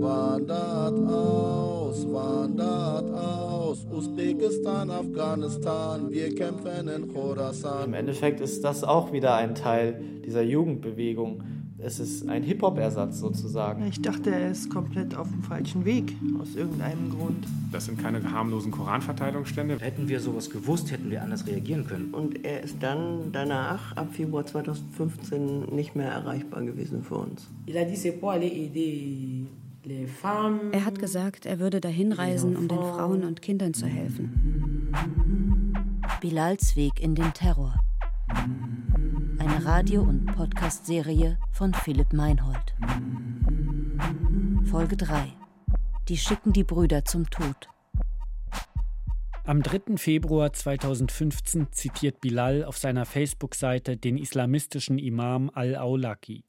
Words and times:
Wandert 0.00 0.98
aus, 1.08 2.04
wandert 2.12 3.10
aus, 3.14 3.86
Usbekistan, 3.86 4.90
Afghanistan, 4.90 6.10
wir 6.10 6.34
kämpfen 6.34 6.88
in 6.88 7.06
Khorasan. 7.12 7.84
Im 7.84 7.94
Endeffekt 7.94 8.40
ist 8.40 8.64
das 8.64 8.82
auch 8.82 9.12
wieder 9.12 9.36
ein 9.36 9.54
Teil 9.54 10.00
dieser 10.24 10.42
Jugendbewegung 10.42 11.44
es 11.78 11.98
ist 11.98 12.28
ein 12.28 12.42
Hip-Hop-Ersatz 12.42 13.18
sozusagen. 13.18 13.86
Ich 13.86 14.00
dachte, 14.00 14.30
er 14.30 14.50
ist 14.50 14.70
komplett 14.70 15.14
auf 15.16 15.28
dem 15.28 15.42
falschen 15.42 15.84
Weg, 15.84 16.16
aus 16.40 16.54
irgendeinem 16.54 17.10
Grund. 17.10 17.46
Das 17.72 17.86
sind 17.86 18.00
keine 18.00 18.30
harmlosen 18.30 18.70
Koranverteilungsstände. 18.70 19.78
Hätten 19.80 20.08
wir 20.08 20.20
sowas 20.20 20.50
gewusst, 20.50 20.92
hätten 20.92 21.10
wir 21.10 21.22
anders 21.22 21.46
reagieren 21.46 21.86
können. 21.86 22.14
Und 22.14 22.44
er 22.44 22.62
ist 22.62 22.76
dann 22.80 23.32
danach, 23.32 23.96
ab 23.96 24.08
Februar 24.12 24.46
2015, 24.46 25.74
nicht 25.74 25.96
mehr 25.96 26.10
erreichbar 26.10 26.62
gewesen 26.62 27.02
für 27.02 27.16
uns. 27.16 27.48
Er 30.72 30.84
hat 30.84 30.98
gesagt, 30.98 31.46
er 31.46 31.58
würde 31.58 31.80
dahin 31.80 32.12
reisen, 32.12 32.56
um 32.56 32.68
den 32.68 32.78
Frauen 32.78 33.24
und 33.24 33.42
Kindern 33.42 33.74
zu 33.74 33.86
helfen. 33.86 34.92
Bilals 36.20 36.76
Weg 36.76 37.02
in 37.02 37.14
den 37.14 37.32
Terror. 37.34 37.74
Radio- 39.64 40.02
und 40.02 40.26
Podcast-Serie 40.26 41.38
von 41.50 41.72
Philipp 41.72 42.12
Meinhold. 42.12 42.74
Folge 44.70 44.94
3. 44.94 45.32
Die 46.08 46.18
schicken 46.18 46.52
die 46.52 46.64
Brüder 46.64 47.06
zum 47.06 47.30
Tod. 47.30 47.70
Am 49.44 49.62
3. 49.62 49.96
Februar 49.96 50.52
2015 50.52 51.68
zitiert 51.72 52.20
Bilal 52.20 52.62
auf 52.62 52.76
seiner 52.76 53.06
Facebook-Seite 53.06 53.96
den 53.96 54.18
islamistischen 54.18 54.98
Imam 54.98 55.50
al-Awlaki. 55.54 56.44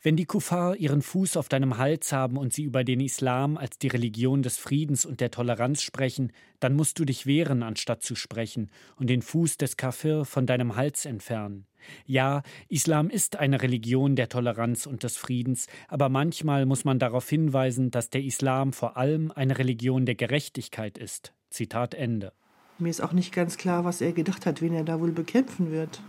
Wenn 0.00 0.16
die 0.16 0.26
Kuffar 0.26 0.76
ihren 0.76 1.02
Fuß 1.02 1.36
auf 1.36 1.48
deinem 1.48 1.76
Hals 1.76 2.12
haben 2.12 2.36
und 2.36 2.52
sie 2.52 2.62
über 2.62 2.84
den 2.84 3.00
Islam 3.00 3.56
als 3.56 3.78
die 3.78 3.88
Religion 3.88 4.42
des 4.42 4.56
Friedens 4.56 5.04
und 5.04 5.20
der 5.20 5.32
Toleranz 5.32 5.82
sprechen, 5.82 6.32
dann 6.60 6.74
musst 6.74 6.98
du 6.98 7.04
dich 7.04 7.26
wehren, 7.26 7.64
anstatt 7.64 8.02
zu 8.02 8.14
sprechen, 8.14 8.70
und 8.96 9.10
den 9.10 9.22
Fuß 9.22 9.56
des 9.56 9.76
Kafir 9.76 10.24
von 10.24 10.46
deinem 10.46 10.76
Hals 10.76 11.04
entfernen. 11.04 11.66
Ja, 12.06 12.42
Islam 12.68 13.10
ist 13.10 13.36
eine 13.36 13.60
Religion 13.60 14.14
der 14.14 14.28
Toleranz 14.28 14.86
und 14.86 15.02
des 15.02 15.16
Friedens, 15.16 15.66
aber 15.88 16.08
manchmal 16.08 16.64
muss 16.64 16.84
man 16.84 16.98
darauf 16.98 17.28
hinweisen, 17.28 17.90
dass 17.90 18.10
der 18.10 18.22
Islam 18.22 18.72
vor 18.72 18.96
allem 18.96 19.32
eine 19.32 19.58
Religion 19.58 20.06
der 20.06 20.14
Gerechtigkeit 20.14 20.96
ist. 20.96 21.32
Zitat 21.50 21.94
Ende. 21.94 22.32
Mir 22.78 22.90
ist 22.90 23.00
auch 23.00 23.12
nicht 23.12 23.32
ganz 23.32 23.56
klar, 23.56 23.84
was 23.84 24.00
er 24.00 24.12
gedacht 24.12 24.46
hat, 24.46 24.62
wen 24.62 24.74
er 24.74 24.84
da 24.84 25.00
wohl 25.00 25.12
bekämpfen 25.12 25.72
wird. 25.72 26.00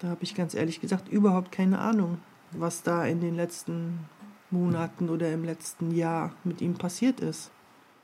Da 0.00 0.08
habe 0.08 0.22
ich 0.22 0.34
ganz 0.34 0.54
ehrlich 0.54 0.80
gesagt 0.80 1.08
überhaupt 1.08 1.50
keine 1.50 1.78
Ahnung 1.78 2.18
was 2.52 2.82
da 2.82 3.04
in 3.06 3.20
den 3.20 3.36
letzten 3.36 4.00
Monaten 4.50 5.08
oder 5.08 5.32
im 5.32 5.44
letzten 5.44 5.92
Jahr 5.92 6.34
mit 6.44 6.60
ihm 6.60 6.74
passiert 6.74 7.20
ist. 7.20 7.50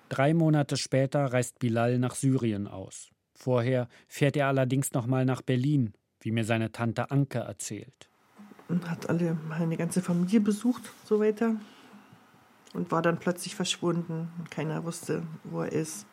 Drei 0.08 0.34
Monate 0.34 0.76
später 0.76 1.32
reist 1.32 1.58
Bilal 1.58 1.98
nach 1.98 2.14
Syrien 2.14 2.68
aus. 2.68 3.10
Vorher 3.34 3.88
fährt 4.06 4.36
er 4.36 4.46
allerdings 4.46 4.92
nochmal 4.92 5.24
nach 5.24 5.42
Berlin, 5.42 5.92
wie 6.20 6.30
mir 6.30 6.44
seine 6.44 6.72
Tante 6.72 7.10
Anke 7.10 7.40
erzählt. 7.40 8.08
Und 8.68 8.88
hat 8.88 9.08
alle 9.08 9.36
meine 9.48 9.76
ganze 9.76 10.02
Familie 10.02 10.40
besucht, 10.40 10.82
so 11.04 11.20
weiter. 11.20 11.56
Und 12.72 12.90
war 12.90 13.02
dann 13.02 13.18
plötzlich 13.18 13.54
verschwunden. 13.54 14.28
Keiner 14.50 14.84
wusste, 14.84 15.22
wo 15.44 15.62
er 15.62 15.72
ist. 15.72 16.06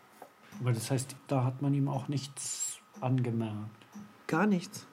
Aber 0.60 0.72
das 0.72 0.92
heißt, 0.92 1.16
da 1.28 1.44
hat 1.44 1.62
man 1.62 1.74
ihm 1.74 1.88
auch 1.88 2.08
nichts 2.08 2.80
angemerkt. 3.02 3.88
Gar 4.28 4.48
nichts. 4.48 4.88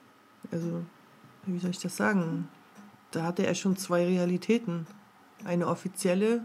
Also, 0.50 0.84
wie 1.46 1.58
soll 1.58 1.70
ich 1.70 1.80
das 1.80 1.96
sagen? 1.96 2.48
Da 3.10 3.24
hatte 3.24 3.46
er 3.46 3.54
schon 3.54 3.76
zwei 3.76 4.04
Realitäten. 4.04 4.86
Eine 5.44 5.66
offizielle 5.66 6.42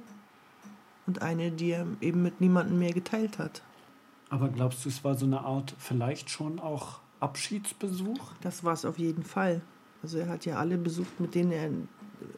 und 1.06 1.22
eine, 1.22 1.52
die 1.52 1.72
er 1.72 1.86
eben 2.02 2.24
mit 2.24 2.42
niemandem 2.42 2.80
mehr 2.80 2.94
geteilt 2.94 3.38
hat. 3.38 3.62
Aber 4.30 4.50
glaubst 4.50 4.86
du, 4.86 4.90
es 4.90 5.04
war 5.04 5.16
so 5.16 5.26
eine 5.26 5.42
Art 5.42 5.76
vielleicht 5.78 6.30
schon 6.30 6.60
auch 6.60 7.00
Abschiedsbesuch? 7.20 8.34
Das 8.42 8.64
war 8.64 8.74
es 8.74 8.86
auf 8.86 8.98
jeden 8.98 9.24
Fall. 9.24 9.62
Also 10.02 10.18
er 10.18 10.30
hat 10.30 10.46
ja 10.46 10.58
alle 10.58 10.78
besucht, 10.78 11.20
mit 11.20 11.36
denen 11.36 11.52
er 11.52 11.70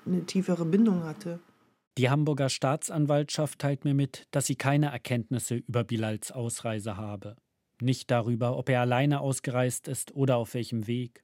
eine 0.06 0.26
tiefere 0.26 0.66
Bindung 0.66 1.04
hatte. 1.04 1.40
Die 1.98 2.10
Hamburger 2.10 2.50
Staatsanwaltschaft 2.50 3.60
teilt 3.60 3.84
mir 3.84 3.94
mit, 3.94 4.28
dass 4.32 4.46
sie 4.46 4.56
keine 4.56 4.92
Erkenntnisse 4.92 5.56
über 5.56 5.84
Bilals 5.84 6.32
Ausreise 6.32 6.98
habe. 6.98 7.36
Nicht 7.82 8.12
darüber, 8.12 8.58
ob 8.58 8.70
er 8.70 8.82
alleine 8.82 9.20
ausgereist 9.20 9.88
ist 9.88 10.14
oder 10.16 10.38
auf 10.38 10.54
welchem 10.54 10.88
Weg. 10.88 11.24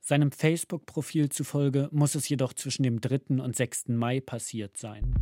Seinem 0.00 0.32
Facebook-Profil 0.32 1.28
zufolge 1.28 1.88
muss 1.92 2.14
es 2.14 2.28
jedoch 2.28 2.54
zwischen 2.54 2.82
dem 2.82 3.00
3. 3.00 3.42
und 3.42 3.54
6. 3.54 3.88
Mai 3.88 4.20
passiert 4.20 4.76
sein. 4.76 5.14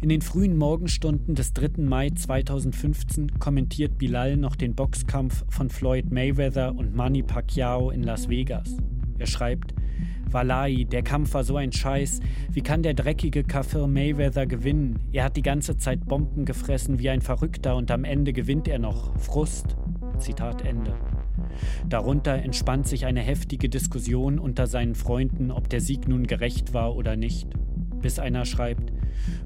In 0.00 0.08
den 0.08 0.22
frühen 0.22 0.56
Morgenstunden 0.56 1.34
des 1.34 1.52
3. 1.52 1.82
Mai 1.82 2.10
2015 2.10 3.38
kommentiert 3.40 3.98
Bilal 3.98 4.36
noch 4.36 4.54
den 4.54 4.74
Boxkampf 4.74 5.44
von 5.48 5.68
Floyd 5.68 6.10
Mayweather 6.12 6.74
und 6.74 6.94
Manny 6.94 7.22
Pacquiao 7.22 7.90
in 7.90 8.02
Las 8.04 8.28
Vegas. 8.28 8.76
Er 9.18 9.26
schreibt, 9.26 9.74
Walai, 10.30 10.84
der 10.84 11.02
Kampf 11.02 11.34
war 11.34 11.42
so 11.42 11.56
ein 11.56 11.72
Scheiß. 11.72 12.20
Wie 12.50 12.60
kann 12.60 12.82
der 12.82 12.94
dreckige 12.94 13.42
Kafir 13.42 13.86
Mayweather 13.86 14.46
gewinnen? 14.46 15.00
Er 15.10 15.24
hat 15.24 15.36
die 15.36 15.42
ganze 15.42 15.76
Zeit 15.78 16.06
Bomben 16.06 16.44
gefressen 16.44 16.98
wie 16.98 17.08
ein 17.08 17.22
Verrückter 17.22 17.76
und 17.76 17.90
am 17.90 18.04
Ende 18.04 18.32
gewinnt 18.32 18.68
er 18.68 18.78
noch. 18.78 19.18
Frust. 19.18 19.76
Zitat 20.18 20.64
Ende. 20.64 20.94
Darunter 21.88 22.34
entspannt 22.34 22.86
sich 22.86 23.06
eine 23.06 23.20
heftige 23.20 23.68
Diskussion 23.68 24.38
unter 24.38 24.66
seinen 24.66 24.94
Freunden, 24.94 25.50
ob 25.50 25.68
der 25.68 25.80
Sieg 25.80 26.08
nun 26.08 26.26
gerecht 26.26 26.74
war 26.74 26.96
oder 26.96 27.16
nicht. 27.16 27.48
Bis 28.00 28.18
einer 28.18 28.44
schreibt, 28.44 28.92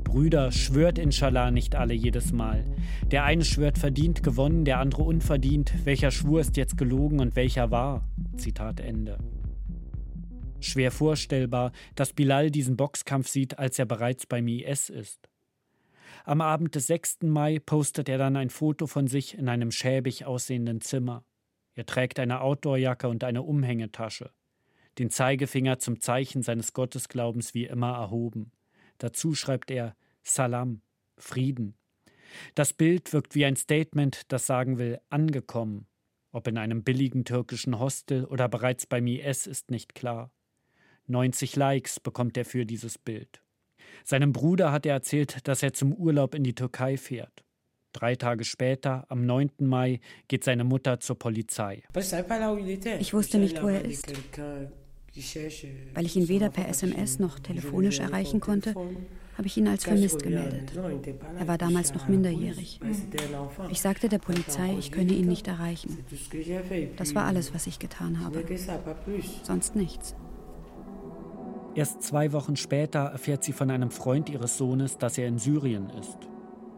Brüder, 0.04 0.52
schwört 0.52 0.98
inshallah 0.98 1.50
nicht 1.50 1.74
alle 1.74 1.94
jedes 1.94 2.32
Mal. 2.32 2.64
Der 3.10 3.24
eine 3.24 3.44
schwört 3.44 3.78
verdient 3.78 4.22
gewonnen, 4.22 4.64
der 4.64 4.78
andere 4.78 5.02
unverdient. 5.02 5.72
Welcher 5.84 6.10
Schwur 6.10 6.40
ist 6.40 6.56
jetzt 6.56 6.76
gelogen 6.76 7.20
und 7.20 7.36
welcher 7.36 7.70
wahr? 7.70 8.06
Zitat 8.36 8.80
Ende. 8.80 9.18
Schwer 10.60 10.90
vorstellbar, 10.92 11.72
dass 11.94 12.12
Bilal 12.12 12.50
diesen 12.50 12.76
Boxkampf 12.76 13.28
sieht, 13.28 13.58
als 13.58 13.78
er 13.78 13.86
bereits 13.86 14.26
beim 14.26 14.46
IS 14.46 14.90
ist. 14.90 15.28
Am 16.24 16.40
Abend 16.40 16.74
des 16.74 16.86
6. 16.86 17.22
Mai 17.22 17.58
postet 17.58 18.08
er 18.08 18.18
dann 18.18 18.36
ein 18.36 18.50
Foto 18.50 18.86
von 18.86 19.08
sich 19.08 19.36
in 19.36 19.48
einem 19.48 19.72
schäbig 19.72 20.24
aussehenden 20.24 20.80
Zimmer. 20.80 21.24
Er 21.74 21.86
trägt 21.86 22.18
eine 22.18 22.40
Outdoorjacke 22.40 23.08
und 23.08 23.24
eine 23.24 23.42
Umhängetasche, 23.42 24.30
den 24.98 25.10
Zeigefinger 25.10 25.78
zum 25.78 26.00
Zeichen 26.00 26.42
seines 26.42 26.72
Gottesglaubens 26.72 27.54
wie 27.54 27.64
immer 27.64 27.92
erhoben. 27.92 28.52
Dazu 28.98 29.34
schreibt 29.34 29.70
er 29.70 29.96
Salam, 30.22 30.82
Frieden. 31.16 31.74
Das 32.54 32.72
Bild 32.72 33.12
wirkt 33.12 33.34
wie 33.34 33.44
ein 33.44 33.56
Statement, 33.56 34.22
das 34.28 34.46
sagen 34.46 34.78
will, 34.78 35.00
angekommen. 35.10 35.86
Ob 36.30 36.46
in 36.46 36.56
einem 36.56 36.82
billigen 36.82 37.24
türkischen 37.24 37.78
Hostel 37.78 38.24
oder 38.24 38.48
bereits 38.48 38.86
beim 38.86 39.06
IS 39.06 39.46
ist 39.46 39.70
nicht 39.70 39.94
klar. 39.94 40.30
90 41.06 41.56
Likes 41.56 42.00
bekommt 42.00 42.36
er 42.36 42.44
für 42.44 42.64
dieses 42.64 42.98
Bild. 42.98 43.42
Seinem 44.04 44.32
Bruder 44.32 44.72
hat 44.72 44.86
er 44.86 44.94
erzählt, 44.94 45.46
dass 45.46 45.62
er 45.62 45.74
zum 45.74 45.92
Urlaub 45.92 46.34
in 46.34 46.44
die 46.44 46.54
Türkei 46.54 46.96
fährt. 46.96 47.44
Drei 47.92 48.16
Tage 48.16 48.44
später, 48.44 49.04
am 49.08 49.26
9. 49.26 49.50
Mai, 49.60 50.00
geht 50.28 50.44
seine 50.44 50.64
Mutter 50.64 51.00
zur 51.00 51.18
Polizei. 51.18 51.82
Ich 52.98 53.14
wusste 53.14 53.38
nicht, 53.38 53.62
wo 53.62 53.68
er 53.68 53.84
ist. 53.84 54.12
Weil 55.94 56.06
ich 56.06 56.16
ihn 56.16 56.28
weder 56.28 56.48
per 56.48 56.68
SMS 56.68 57.18
noch 57.18 57.38
telefonisch 57.38 57.98
erreichen 58.00 58.40
konnte, 58.40 58.74
habe 59.36 59.46
ich 59.46 59.56
ihn 59.56 59.68
als 59.68 59.84
vermisst 59.84 60.22
gemeldet. 60.22 60.72
Er 61.38 61.48
war 61.48 61.58
damals 61.58 61.92
noch 61.92 62.08
minderjährig. 62.08 62.80
Ich 63.70 63.80
sagte 63.80 64.08
der 64.08 64.18
Polizei, 64.18 64.74
ich 64.78 64.90
könne 64.90 65.12
ihn 65.12 65.26
nicht 65.26 65.48
erreichen. 65.48 65.98
Das 66.96 67.14
war 67.14 67.24
alles, 67.24 67.52
was 67.52 67.66
ich 67.66 67.78
getan 67.78 68.20
habe. 68.24 68.42
Sonst 69.42 69.76
nichts. 69.76 70.14
Erst 71.74 72.02
zwei 72.02 72.32
Wochen 72.32 72.56
später 72.56 73.00
erfährt 73.00 73.44
sie 73.44 73.52
von 73.52 73.70
einem 73.70 73.90
Freund 73.90 74.28
ihres 74.28 74.58
Sohnes, 74.58 74.98
dass 74.98 75.16
er 75.16 75.26
in 75.26 75.38
Syrien 75.38 75.90
ist. 75.90 76.18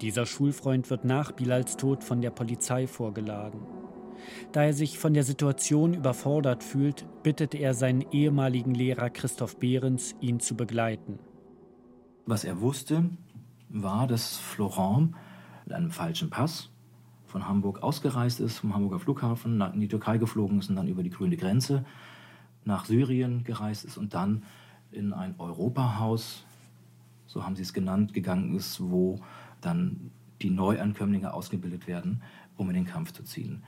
Dieser 0.04 0.26
Schulfreund 0.26 0.90
wird 0.90 1.06
nach 1.06 1.32
Bilals 1.32 1.78
Tod 1.78 2.04
von 2.04 2.20
der 2.20 2.28
Polizei 2.28 2.86
vorgeladen. 2.86 3.60
Da 4.52 4.64
er 4.64 4.74
sich 4.74 4.98
von 4.98 5.14
der 5.14 5.24
Situation 5.24 5.94
überfordert 5.94 6.62
fühlt, 6.62 7.06
bittet 7.22 7.54
er 7.54 7.72
seinen 7.72 8.04
ehemaligen 8.12 8.74
Lehrer 8.74 9.08
Christoph 9.08 9.56
Behrens, 9.56 10.14
ihn 10.20 10.40
zu 10.40 10.56
begleiten. 10.56 11.20
Was 12.26 12.44
er 12.44 12.60
wusste, 12.60 13.08
war, 13.70 14.06
dass 14.06 14.36
Florent 14.36 15.14
mit 15.64 15.74
einem 15.74 15.90
falschen 15.90 16.28
Pass 16.28 16.68
von 17.24 17.48
Hamburg 17.48 17.82
ausgereist 17.82 18.40
ist, 18.40 18.58
vom 18.58 18.74
Hamburger 18.74 18.98
Flughafen 18.98 19.58
in 19.58 19.80
die 19.80 19.88
Türkei 19.88 20.18
geflogen 20.18 20.58
ist 20.58 20.68
und 20.68 20.76
dann 20.76 20.88
über 20.88 21.02
die 21.02 21.08
grüne 21.08 21.38
Grenze 21.38 21.86
nach 22.66 22.84
Syrien 22.84 23.42
gereist 23.42 23.86
ist 23.86 23.96
und 23.96 24.12
dann 24.12 24.42
in 24.90 25.14
ein 25.14 25.34
Europahaus, 25.38 26.44
so 27.24 27.42
haben 27.42 27.56
sie 27.56 27.62
es 27.62 27.72
genannt, 27.72 28.12
gegangen 28.12 28.54
ist, 28.54 28.82
wo 28.82 29.18
dann 29.64 30.10
die 30.42 30.50
Neuankömmlinge 30.50 31.32
ausgebildet 31.32 31.86
werden, 31.86 32.22
um 32.56 32.68
in 32.68 32.74
den 32.74 32.84
Kampf 32.84 33.12
zu 33.12 33.22
ziehen. 33.22 33.62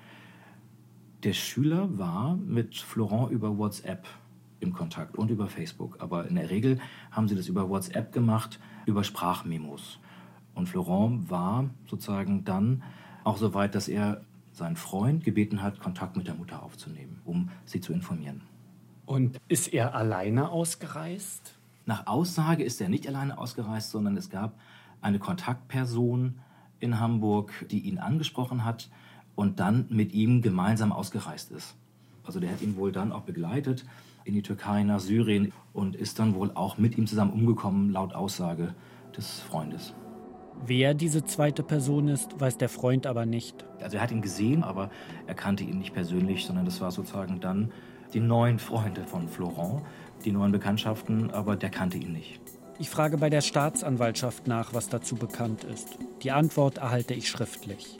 Der 1.22 1.32
Schüler 1.32 1.98
war 1.98 2.36
mit 2.36 2.76
Florent 2.76 3.30
über 3.30 3.56
WhatsApp 3.56 4.06
im 4.60 4.72
Kontakt 4.72 5.16
und 5.16 5.30
über 5.30 5.48
Facebook. 5.48 5.96
Aber 6.00 6.28
in 6.28 6.36
der 6.36 6.50
Regel 6.50 6.78
haben 7.10 7.28
sie 7.28 7.34
das 7.34 7.48
über 7.48 7.68
WhatsApp 7.68 8.12
gemacht, 8.12 8.60
über 8.84 9.04
Sprachmemos. 9.04 9.98
Und 10.54 10.68
Florent 10.68 11.30
war 11.30 11.70
sozusagen 11.86 12.44
dann 12.44 12.82
auch 13.24 13.36
so 13.36 13.54
weit, 13.54 13.74
dass 13.74 13.88
er 13.88 14.22
seinen 14.52 14.76
Freund 14.76 15.24
gebeten 15.24 15.62
hat, 15.62 15.80
Kontakt 15.80 16.16
mit 16.16 16.26
der 16.26 16.34
Mutter 16.34 16.62
aufzunehmen, 16.62 17.20
um 17.24 17.50
sie 17.64 17.80
zu 17.80 17.92
informieren. 17.92 18.42
Und 19.04 19.38
ist 19.48 19.72
er 19.72 19.94
alleine 19.94 20.50
ausgereist? 20.50 21.58
Nach 21.84 22.06
Aussage 22.06 22.64
ist 22.64 22.80
er 22.80 22.88
nicht 22.88 23.06
alleine 23.06 23.38
ausgereist, 23.38 23.90
sondern 23.90 24.16
es 24.16 24.30
gab 24.30 24.58
eine 25.00 25.18
Kontaktperson 25.18 26.40
in 26.80 27.00
Hamburg, 27.00 27.66
die 27.70 27.80
ihn 27.80 27.98
angesprochen 27.98 28.64
hat 28.64 28.90
und 29.34 29.60
dann 29.60 29.86
mit 29.88 30.12
ihm 30.12 30.42
gemeinsam 30.42 30.92
ausgereist 30.92 31.50
ist. 31.52 31.76
Also 32.24 32.40
der 32.40 32.50
hat 32.50 32.62
ihn 32.62 32.76
wohl 32.76 32.92
dann 32.92 33.12
auch 33.12 33.22
begleitet 33.22 33.84
in 34.24 34.34
die 34.34 34.42
Türkei, 34.42 34.82
nach 34.82 34.98
Syrien 34.98 35.52
und 35.72 35.94
ist 35.94 36.18
dann 36.18 36.34
wohl 36.34 36.50
auch 36.54 36.78
mit 36.78 36.98
ihm 36.98 37.06
zusammen 37.06 37.32
umgekommen, 37.32 37.90
laut 37.90 38.12
Aussage 38.12 38.74
des 39.16 39.40
Freundes. 39.40 39.94
Wer 40.64 40.94
diese 40.94 41.24
zweite 41.24 41.62
Person 41.62 42.08
ist, 42.08 42.40
weiß 42.40 42.58
der 42.58 42.68
Freund 42.68 43.06
aber 43.06 43.26
nicht. 43.26 43.64
Also 43.80 43.98
er 43.98 44.02
hat 44.02 44.10
ihn 44.10 44.22
gesehen, 44.22 44.64
aber 44.64 44.90
er 45.26 45.34
kannte 45.34 45.64
ihn 45.64 45.78
nicht 45.78 45.94
persönlich, 45.94 46.44
sondern 46.44 46.64
das 46.64 46.80
war 46.80 46.90
sozusagen 46.90 47.40
dann 47.40 47.70
die 48.14 48.20
neuen 48.20 48.58
Freunde 48.58 49.04
von 49.04 49.28
Florent, 49.28 49.82
die 50.24 50.32
neuen 50.32 50.52
Bekanntschaften, 50.52 51.30
aber 51.30 51.56
der 51.56 51.70
kannte 51.70 51.98
ihn 51.98 52.12
nicht. 52.12 52.40
Ich 52.78 52.90
frage 52.90 53.16
bei 53.16 53.30
der 53.30 53.40
Staatsanwaltschaft 53.40 54.46
nach, 54.46 54.74
was 54.74 54.88
dazu 54.88 55.16
bekannt 55.16 55.64
ist. 55.64 55.96
Die 56.22 56.30
Antwort 56.30 56.78
erhalte 56.78 57.14
ich 57.14 57.28
schriftlich. 57.28 57.98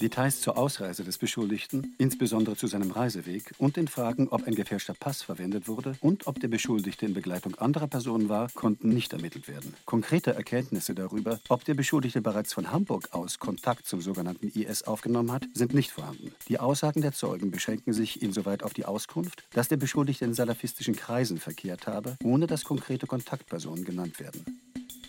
Details 0.00 0.42
zur 0.42 0.58
Ausreise 0.58 1.04
des 1.04 1.16
Beschuldigten, 1.16 1.94
insbesondere 1.96 2.54
zu 2.56 2.66
seinem 2.66 2.90
Reiseweg 2.90 3.52
und 3.58 3.76
den 3.76 3.88
Fragen, 3.88 4.28
ob 4.28 4.46
ein 4.46 4.54
gefälschter 4.54 4.92
Pass 4.92 5.22
verwendet 5.22 5.68
wurde 5.68 5.94
und 6.00 6.26
ob 6.26 6.38
der 6.38 6.48
Beschuldigte 6.48 7.06
in 7.06 7.14
Begleitung 7.14 7.54
anderer 7.54 7.86
Personen 7.86 8.28
war, 8.28 8.50
konnten 8.54 8.90
nicht 8.90 9.14
ermittelt 9.14 9.48
werden. 9.48 9.74
Konkrete 9.86 10.34
Erkenntnisse 10.34 10.94
darüber, 10.94 11.40
ob 11.48 11.64
der 11.64 11.74
Beschuldigte 11.74 12.20
bereits 12.20 12.52
von 12.52 12.70
Hamburg 12.70 13.08
aus 13.12 13.38
Kontakt 13.38 13.86
zum 13.86 14.02
sogenannten 14.02 14.48
IS 14.48 14.82
aufgenommen 14.82 15.32
hat, 15.32 15.46
sind 15.54 15.72
nicht 15.72 15.90
vorhanden. 15.90 16.32
Die 16.48 16.60
Aussagen 16.60 17.00
der 17.00 17.12
Zeugen 17.12 17.50
beschränken 17.50 17.94
sich 17.94 18.20
insoweit 18.20 18.62
auf 18.62 18.74
die 18.74 18.84
Auskunft, 18.84 19.44
dass 19.52 19.68
der 19.68 19.78
Beschuldigte 19.78 20.26
in 20.26 20.34
salafistischen 20.34 20.94
Kreisen 20.94 21.38
verkehrt 21.38 21.86
habe, 21.86 22.16
ohne 22.22 22.46
dass 22.46 22.64
konkrete 22.64 23.06
Kontaktpersonen 23.06 23.84
genannt 23.84 24.20
werden. 24.20 24.60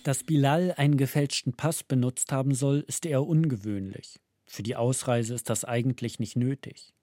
Dass 0.03 0.23
Bilal 0.23 0.73
einen 0.77 0.95
gefälschten 0.95 1.51
Pass 1.51 1.83
benutzt 1.83 2.31
haben 2.31 2.53
soll, 2.53 2.85
ist 2.87 3.05
eher 3.05 3.27
ungewöhnlich. 3.27 4.21
Für 4.47 4.63
die 4.63 4.75
Ausreise 4.75 5.33
ist 5.33 5.49
das 5.49 5.65
eigentlich 5.65 6.19
nicht 6.19 6.35
nötig. 6.35 6.93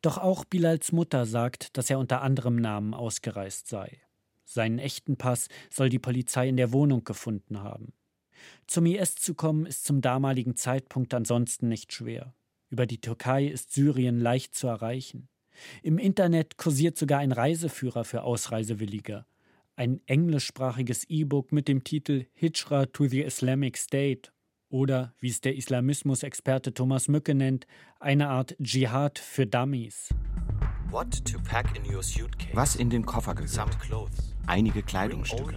Doch 0.00 0.18
auch 0.18 0.44
Bilals 0.44 0.92
Mutter 0.92 1.26
sagt, 1.26 1.76
dass 1.76 1.90
er 1.90 1.98
unter 1.98 2.22
anderem 2.22 2.56
Namen 2.56 2.94
ausgereist 2.94 3.68
sei. 3.68 4.00
Seinen 4.44 4.78
echten 4.78 5.16
Pass 5.16 5.48
soll 5.70 5.88
die 5.88 5.98
Polizei 5.98 6.48
in 6.48 6.56
der 6.56 6.72
Wohnung 6.72 7.02
gefunden 7.02 7.62
haben. 7.62 7.92
Zum 8.68 8.86
IS 8.86 9.16
zu 9.16 9.34
kommen 9.34 9.66
ist 9.66 9.84
zum 9.84 10.00
damaligen 10.00 10.56
Zeitpunkt 10.56 11.12
ansonsten 11.14 11.68
nicht 11.68 11.92
schwer. 11.92 12.32
Über 12.70 12.86
die 12.86 13.00
Türkei 13.00 13.46
ist 13.46 13.72
Syrien 13.72 14.20
leicht 14.20 14.54
zu 14.54 14.68
erreichen. 14.68 15.28
Im 15.82 15.98
Internet 15.98 16.56
kursiert 16.58 16.96
sogar 16.96 17.18
ein 17.20 17.32
Reiseführer 17.32 18.04
für 18.04 18.22
Ausreisewillige. 18.22 19.24
Ein 19.74 20.00
englischsprachiges 20.06 21.04
E-Book 21.04 21.52
mit 21.52 21.66
dem 21.66 21.82
Titel 21.82 22.26
Hijra 22.34 22.86
to 22.86 23.08
the 23.08 23.22
Islamic 23.22 23.76
State 23.76 24.30
oder, 24.68 25.14
wie 25.20 25.28
es 25.28 25.40
der 25.40 25.56
Islamismusexperte 25.56 26.74
Thomas 26.74 27.08
Mücke 27.08 27.34
nennt, 27.34 27.66
eine 28.00 28.28
Art 28.28 28.56
Dschihad 28.60 29.18
für 29.18 29.46
Dummies. 29.46 30.08
Was 32.52 32.76
in 32.76 32.90
den 32.90 33.04
Koffer 33.04 33.34
gehört. 33.34 33.76
Einige 34.46 34.82
Kleidungsstücke, 34.84 35.56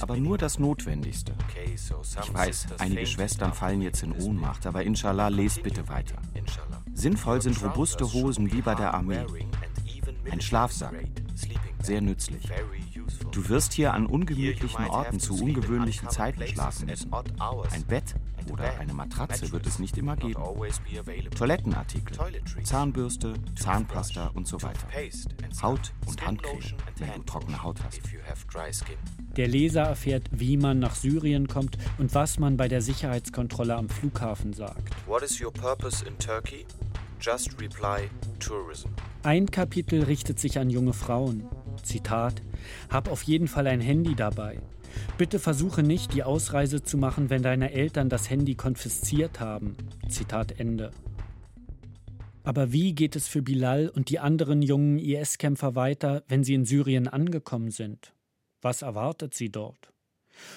aber 0.00 0.16
nur 0.16 0.36
das 0.36 0.58
Notwendigste. 0.58 1.32
Ich 1.64 2.34
weiß, 2.34 2.66
einige 2.78 3.06
Schwestern 3.06 3.54
fallen 3.54 3.80
jetzt 3.80 4.02
in 4.02 4.12
Ohnmacht, 4.12 4.66
aber 4.66 4.82
inshallah 4.82 5.28
lest 5.28 5.62
bitte 5.62 5.88
weiter. 5.88 6.16
Sinnvoll 6.92 7.40
sind 7.40 7.62
robuste 7.62 8.12
Hosen 8.12 8.52
wie 8.52 8.60
bei 8.60 8.74
der 8.74 8.92
Armee. 8.92 9.24
Ein 10.30 10.40
Schlafsack, 10.40 10.94
sehr 11.82 12.00
nützlich. 12.00 12.48
Du 13.32 13.48
wirst 13.48 13.72
hier 13.72 13.92
an 13.92 14.06
ungemütlichen 14.06 14.86
Orten 14.86 15.20
zu 15.20 15.34
ungewöhnlichen 15.34 16.08
Zeiten 16.10 16.46
schlafen 16.46 16.86
müssen. 16.86 17.10
Ein 17.70 17.84
Bett 17.84 18.14
oder 18.50 18.78
eine 18.78 18.92
Matratze 18.92 19.50
wird 19.52 19.66
es 19.66 19.78
nicht 19.78 19.96
immer 19.98 20.16
geben. 20.16 20.42
Toilettenartikel, 21.36 22.16
Zahnbürste, 22.62 23.34
Zahnpasta 23.58 24.28
und 24.34 24.46
so 24.46 24.62
weiter. 24.62 24.86
Haut- 25.62 25.92
und 26.06 26.26
Handcreme, 26.26 26.62
wenn 26.96 27.12
du 27.14 27.22
trockene 27.22 27.62
Haut 27.62 27.82
hast. 27.82 28.00
Der 29.36 29.48
Leser 29.48 29.82
erfährt, 29.82 30.28
wie 30.32 30.56
man 30.56 30.78
nach 30.78 30.94
Syrien 30.94 31.48
kommt 31.48 31.78
und 31.98 32.14
was 32.14 32.38
man 32.38 32.56
bei 32.56 32.68
der 32.68 32.82
Sicherheitskontrolle 32.82 33.74
am 33.74 33.88
Flughafen 33.88 34.52
sagt. 34.52 34.94
What 35.06 35.22
is 35.22 35.40
your 35.40 35.52
purpose 35.52 36.04
in 36.04 36.18
Turkey? 36.18 36.66
Just 37.20 37.60
reply 37.60 38.10
tourism. 38.40 38.88
Ein 39.24 39.52
Kapitel 39.52 40.02
richtet 40.02 40.40
sich 40.40 40.58
an 40.58 40.68
junge 40.68 40.92
Frauen. 40.92 41.44
Zitat: 41.84 42.42
Hab 42.90 43.08
auf 43.08 43.22
jeden 43.22 43.46
Fall 43.46 43.68
ein 43.68 43.80
Handy 43.80 44.16
dabei. 44.16 44.60
Bitte 45.16 45.38
versuche 45.38 45.84
nicht, 45.84 46.12
die 46.12 46.24
Ausreise 46.24 46.82
zu 46.82 46.98
machen, 46.98 47.30
wenn 47.30 47.40
deine 47.40 47.70
Eltern 47.70 48.08
das 48.08 48.30
Handy 48.30 48.56
konfisziert 48.56 49.38
haben. 49.38 49.76
Zitat 50.08 50.58
Ende. 50.58 50.90
Aber 52.42 52.72
wie 52.72 52.96
geht 52.96 53.14
es 53.14 53.28
für 53.28 53.42
Bilal 53.42 53.88
und 53.88 54.10
die 54.10 54.18
anderen 54.18 54.60
jungen 54.60 54.98
IS-Kämpfer 54.98 55.76
weiter, 55.76 56.24
wenn 56.26 56.42
sie 56.42 56.54
in 56.54 56.64
Syrien 56.64 57.06
angekommen 57.06 57.70
sind? 57.70 58.14
Was 58.60 58.82
erwartet 58.82 59.34
sie 59.34 59.50
dort? 59.50 59.92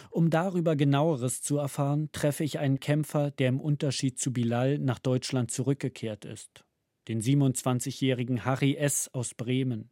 Um 0.09 0.31
darüber 0.31 0.75
genaueres 0.75 1.43
zu 1.43 1.57
erfahren, 1.57 2.09
treffe 2.11 2.43
ich 2.43 2.57
einen 2.57 2.79
Kämpfer, 2.79 3.29
der 3.29 3.49
im 3.49 3.61
Unterschied 3.61 4.17
zu 4.17 4.33
Bilal 4.33 4.79
nach 4.79 4.97
Deutschland 4.97 5.51
zurückgekehrt 5.51 6.25
ist. 6.25 6.65
Den 7.07 7.21
27-jährigen 7.21 8.45
Harry 8.45 8.75
S. 8.75 9.09
aus 9.13 9.33
Bremen. 9.33 9.89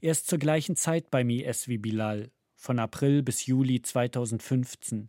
Er 0.00 0.12
ist 0.12 0.26
zur 0.26 0.38
gleichen 0.38 0.76
Zeit 0.76 1.10
beim 1.10 1.30
IS 1.30 1.68
wie 1.68 1.78
Bilal, 1.78 2.30
von 2.56 2.78
April 2.78 3.22
bis 3.22 3.46
Juli 3.46 3.82
2015. 3.82 5.08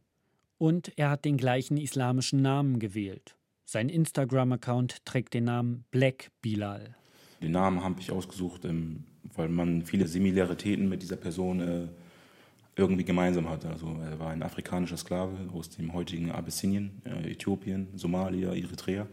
Und 0.58 0.92
er 0.98 1.10
hat 1.10 1.26
den 1.26 1.38
gleichen 1.38 1.78
islamischen 1.78 2.42
Namen 2.42 2.80
gewählt. 2.80 3.36
Sein 3.66 3.90
Instagram-Account 3.90 5.06
trägt 5.06 5.34
den 5.34 5.46
Namen 5.46 5.86
Black 5.92 6.32
Bilal. 6.42 6.96
Den 7.42 7.52
Namen 7.52 7.84
habe 7.84 8.00
ich 8.00 8.12
ausgesucht, 8.12 8.66
ähm, 8.66 9.04
weil 9.36 9.50
man 9.50 9.84
viele 9.84 10.08
Similaritäten 10.08 10.88
mit 10.88 11.02
dieser 11.02 11.18
Person 11.18 11.60
äh, 11.60 11.88
irgendwie 12.76 13.04
gemeinsam 13.04 13.50
hatte. 13.50 13.70
Also 13.70 13.88
er 14.02 14.20
war 14.20 14.30
ein 14.30 14.44
afrikanischer 14.44 14.98
Sklave 14.98 15.34
aus 15.54 15.70
dem 15.70 15.94
heutigen 15.94 16.32
Abyssinien, 16.32 17.02
äh, 17.06 17.32
Äthiopien, 17.32 17.88
Somalia, 17.96 18.54
Eritrea. 18.54 19.08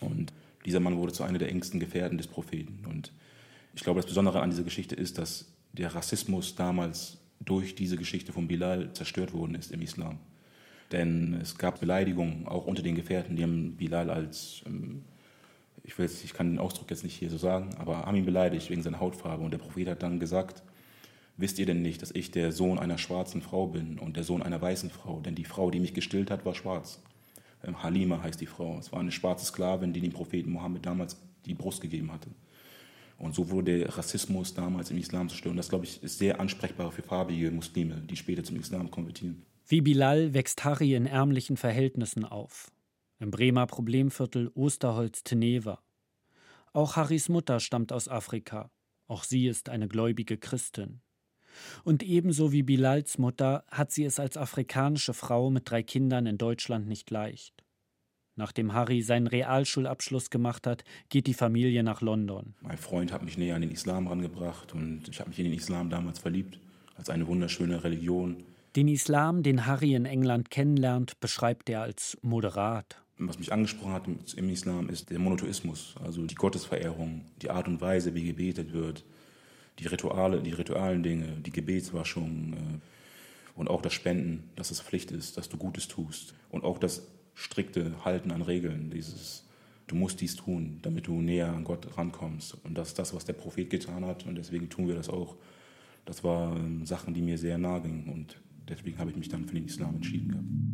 Und 0.00 0.32
dieser 0.64 0.80
Mann 0.80 0.96
wurde 0.96 1.12
zu 1.12 1.22
einer 1.22 1.38
der 1.38 1.50
engsten 1.50 1.80
Gefährten 1.80 2.18
des 2.18 2.26
Propheten. 2.26 2.84
Und 2.86 3.12
ich 3.74 3.82
glaube, 3.82 4.00
das 4.00 4.08
Besondere 4.08 4.40
an 4.40 4.50
dieser 4.50 4.62
Geschichte 4.62 4.94
ist, 4.94 5.18
dass 5.18 5.52
der 5.72 5.94
Rassismus 5.94 6.54
damals 6.54 7.18
durch 7.40 7.74
diese 7.74 7.96
Geschichte 7.96 8.32
von 8.32 8.48
Bilal 8.48 8.92
zerstört 8.92 9.32
worden 9.32 9.54
ist 9.54 9.72
im 9.72 9.80
Islam. 9.80 10.18
Denn 10.92 11.34
es 11.40 11.56
gab 11.56 11.80
Beleidigungen 11.80 12.46
auch 12.46 12.66
unter 12.66 12.82
den 12.82 12.96
Gefährten, 12.96 13.36
die 13.36 13.42
haben 13.42 13.76
Bilal 13.76 14.10
als, 14.10 14.62
ähm, 14.66 15.02
ich, 15.84 15.96
will 15.98 16.10
ich 16.22 16.32
kann 16.34 16.50
den 16.50 16.58
Ausdruck 16.58 16.90
jetzt 16.90 17.04
nicht 17.04 17.16
hier 17.16 17.30
so 17.30 17.38
sagen, 17.38 17.74
aber 17.78 18.06
haben 18.06 18.16
ihn 18.16 18.24
beleidigt 18.24 18.70
wegen 18.70 18.82
seiner 18.82 19.00
Hautfarbe. 19.00 19.44
Und 19.44 19.52
der 19.52 19.58
Prophet 19.58 19.88
hat 19.88 20.02
dann 20.02 20.20
gesagt, 20.20 20.62
wisst 21.36 21.58
ihr 21.58 21.66
denn 21.66 21.80
nicht, 21.80 22.02
dass 22.02 22.10
ich 22.10 22.32
der 22.32 22.52
Sohn 22.52 22.78
einer 22.78 22.98
schwarzen 22.98 23.40
Frau 23.40 23.68
bin 23.68 23.98
und 23.98 24.16
der 24.16 24.24
Sohn 24.24 24.42
einer 24.42 24.60
weißen 24.60 24.90
Frau? 24.90 25.20
Denn 25.20 25.36
die 25.36 25.44
Frau, 25.44 25.70
die 25.70 25.80
mich 25.80 25.94
gestillt 25.94 26.30
hat, 26.30 26.44
war 26.44 26.54
schwarz. 26.54 27.00
Ähm, 27.64 27.82
Halima 27.82 28.22
heißt 28.22 28.40
die 28.40 28.46
Frau. 28.46 28.78
Es 28.78 28.92
war 28.92 29.00
eine 29.00 29.12
schwarze 29.12 29.46
Sklavin, 29.46 29.92
die 29.92 30.00
dem 30.00 30.12
Propheten 30.12 30.50
Mohammed 30.50 30.86
damals 30.86 31.16
die 31.46 31.54
Brust 31.54 31.80
gegeben 31.80 32.12
hatte. 32.12 32.30
Und 33.18 33.34
so 33.34 33.50
wurde 33.50 33.86
Rassismus 33.96 34.54
damals 34.54 34.90
im 34.90 34.96
Islam 34.96 35.28
zerstört. 35.28 35.50
Und 35.50 35.58
das, 35.58 35.68
glaube 35.68 35.84
ich, 35.84 36.02
ist 36.02 36.18
sehr 36.18 36.40
ansprechbar 36.40 36.90
für 36.90 37.02
farbige 37.02 37.50
Muslime, 37.50 37.96
die 38.08 38.16
später 38.16 38.42
zum 38.42 38.56
Islam 38.56 38.90
konvertieren. 38.90 39.42
Wie 39.66 39.82
Bilal 39.82 40.32
wächst 40.32 40.64
Harry 40.64 40.94
in 40.94 41.06
ärmlichen 41.06 41.56
Verhältnissen 41.56 42.24
auf. 42.24 42.72
Im 43.18 43.30
Bremer 43.30 43.66
Problemviertel 43.66 44.50
Osterholz-Teneva. 44.54 45.82
Auch 46.72 46.96
Harrys 46.96 47.28
Mutter 47.28 47.60
stammt 47.60 47.92
aus 47.92 48.08
Afrika. 48.08 48.70
Auch 49.06 49.24
sie 49.24 49.48
ist 49.48 49.68
eine 49.68 49.86
gläubige 49.86 50.38
Christin. 50.38 51.02
Und 51.84 52.02
ebenso 52.02 52.52
wie 52.52 52.62
Bilals 52.62 53.18
Mutter 53.18 53.64
hat 53.70 53.92
sie 53.92 54.04
es 54.04 54.20
als 54.20 54.36
afrikanische 54.36 55.14
Frau 55.14 55.50
mit 55.50 55.70
drei 55.70 55.82
Kindern 55.82 56.26
in 56.26 56.38
Deutschland 56.38 56.86
nicht 56.86 57.10
leicht. 57.10 57.64
Nachdem 58.36 58.72
Harry 58.72 59.02
seinen 59.02 59.26
Realschulabschluss 59.26 60.30
gemacht 60.30 60.66
hat, 60.66 60.84
geht 61.10 61.26
die 61.26 61.34
Familie 61.34 61.82
nach 61.82 62.00
London. 62.00 62.54
Mein 62.62 62.78
Freund 62.78 63.12
hat 63.12 63.22
mich 63.22 63.36
näher 63.36 63.56
an 63.56 63.60
den 63.60 63.70
Islam 63.70 64.06
rangebracht 64.06 64.72
und 64.72 65.08
ich 65.08 65.20
habe 65.20 65.30
mich 65.30 65.38
in 65.38 65.44
den 65.44 65.54
Islam 65.54 65.90
damals 65.90 66.20
verliebt, 66.20 66.58
als 66.96 67.10
eine 67.10 67.26
wunderschöne 67.26 67.84
Religion. 67.84 68.44
Den 68.76 68.88
Islam, 68.88 69.42
den 69.42 69.66
Harry 69.66 69.94
in 69.94 70.06
England 70.06 70.50
kennenlernt, 70.50 71.20
beschreibt 71.20 71.68
er 71.68 71.82
als 71.82 72.16
moderat. 72.22 73.02
Was 73.18 73.38
mich 73.38 73.52
angesprochen 73.52 73.92
hat 73.92 74.06
im 74.36 74.48
Islam 74.48 74.88
ist 74.88 75.10
der 75.10 75.18
Monotheismus, 75.18 75.94
also 76.02 76.24
die 76.24 76.34
Gottesverehrung, 76.34 77.26
die 77.42 77.50
Art 77.50 77.68
und 77.68 77.82
Weise, 77.82 78.14
wie 78.14 78.24
gebetet 78.24 78.72
wird, 78.72 79.04
die 79.80 79.86
Rituale, 79.86 80.42
die 80.42 80.52
ritualen 80.52 81.02
Dinge, 81.02 81.38
die 81.44 81.50
Gebetswaschung 81.50 82.52
äh, 82.52 83.58
und 83.58 83.68
auch 83.68 83.82
das 83.82 83.92
Spenden, 83.94 84.50
dass 84.56 84.70
es 84.70 84.80
Pflicht 84.80 85.10
ist, 85.10 85.36
dass 85.36 85.48
du 85.48 85.56
Gutes 85.56 85.88
tust. 85.88 86.34
Und 86.50 86.64
auch 86.64 86.78
das 86.78 87.06
strikte 87.34 88.04
Halten 88.04 88.30
an 88.30 88.42
Regeln, 88.42 88.90
dieses 88.90 89.44
du 89.90 89.96
musst 89.96 90.20
dies 90.20 90.36
tun, 90.36 90.78
damit 90.82 91.06
du 91.06 91.20
näher 91.20 91.48
an 91.48 91.64
Gott 91.64 91.96
rankommst. 91.96 92.56
Und 92.64 92.78
das 92.78 92.88
ist 92.88 92.98
das, 92.98 93.14
was 93.14 93.24
der 93.24 93.32
Prophet 93.32 93.68
getan 93.68 94.04
hat. 94.04 94.24
Und 94.24 94.36
deswegen 94.36 94.68
tun 94.68 94.86
wir 94.86 94.94
das 94.94 95.08
auch. 95.08 95.36
Das 96.04 96.22
waren 96.24 96.86
Sachen, 96.86 97.12
die 97.12 97.22
mir 97.22 97.38
sehr 97.38 97.58
nahe 97.58 97.82
gingen. 97.82 98.08
Und 98.08 98.36
deswegen 98.70 98.98
habe 98.98 99.10
ich 99.10 99.16
mich 99.16 99.28
dann 99.28 99.44
für 99.44 99.54
den 99.54 99.66
Islam 99.66 99.96
entschieden. 99.96 100.70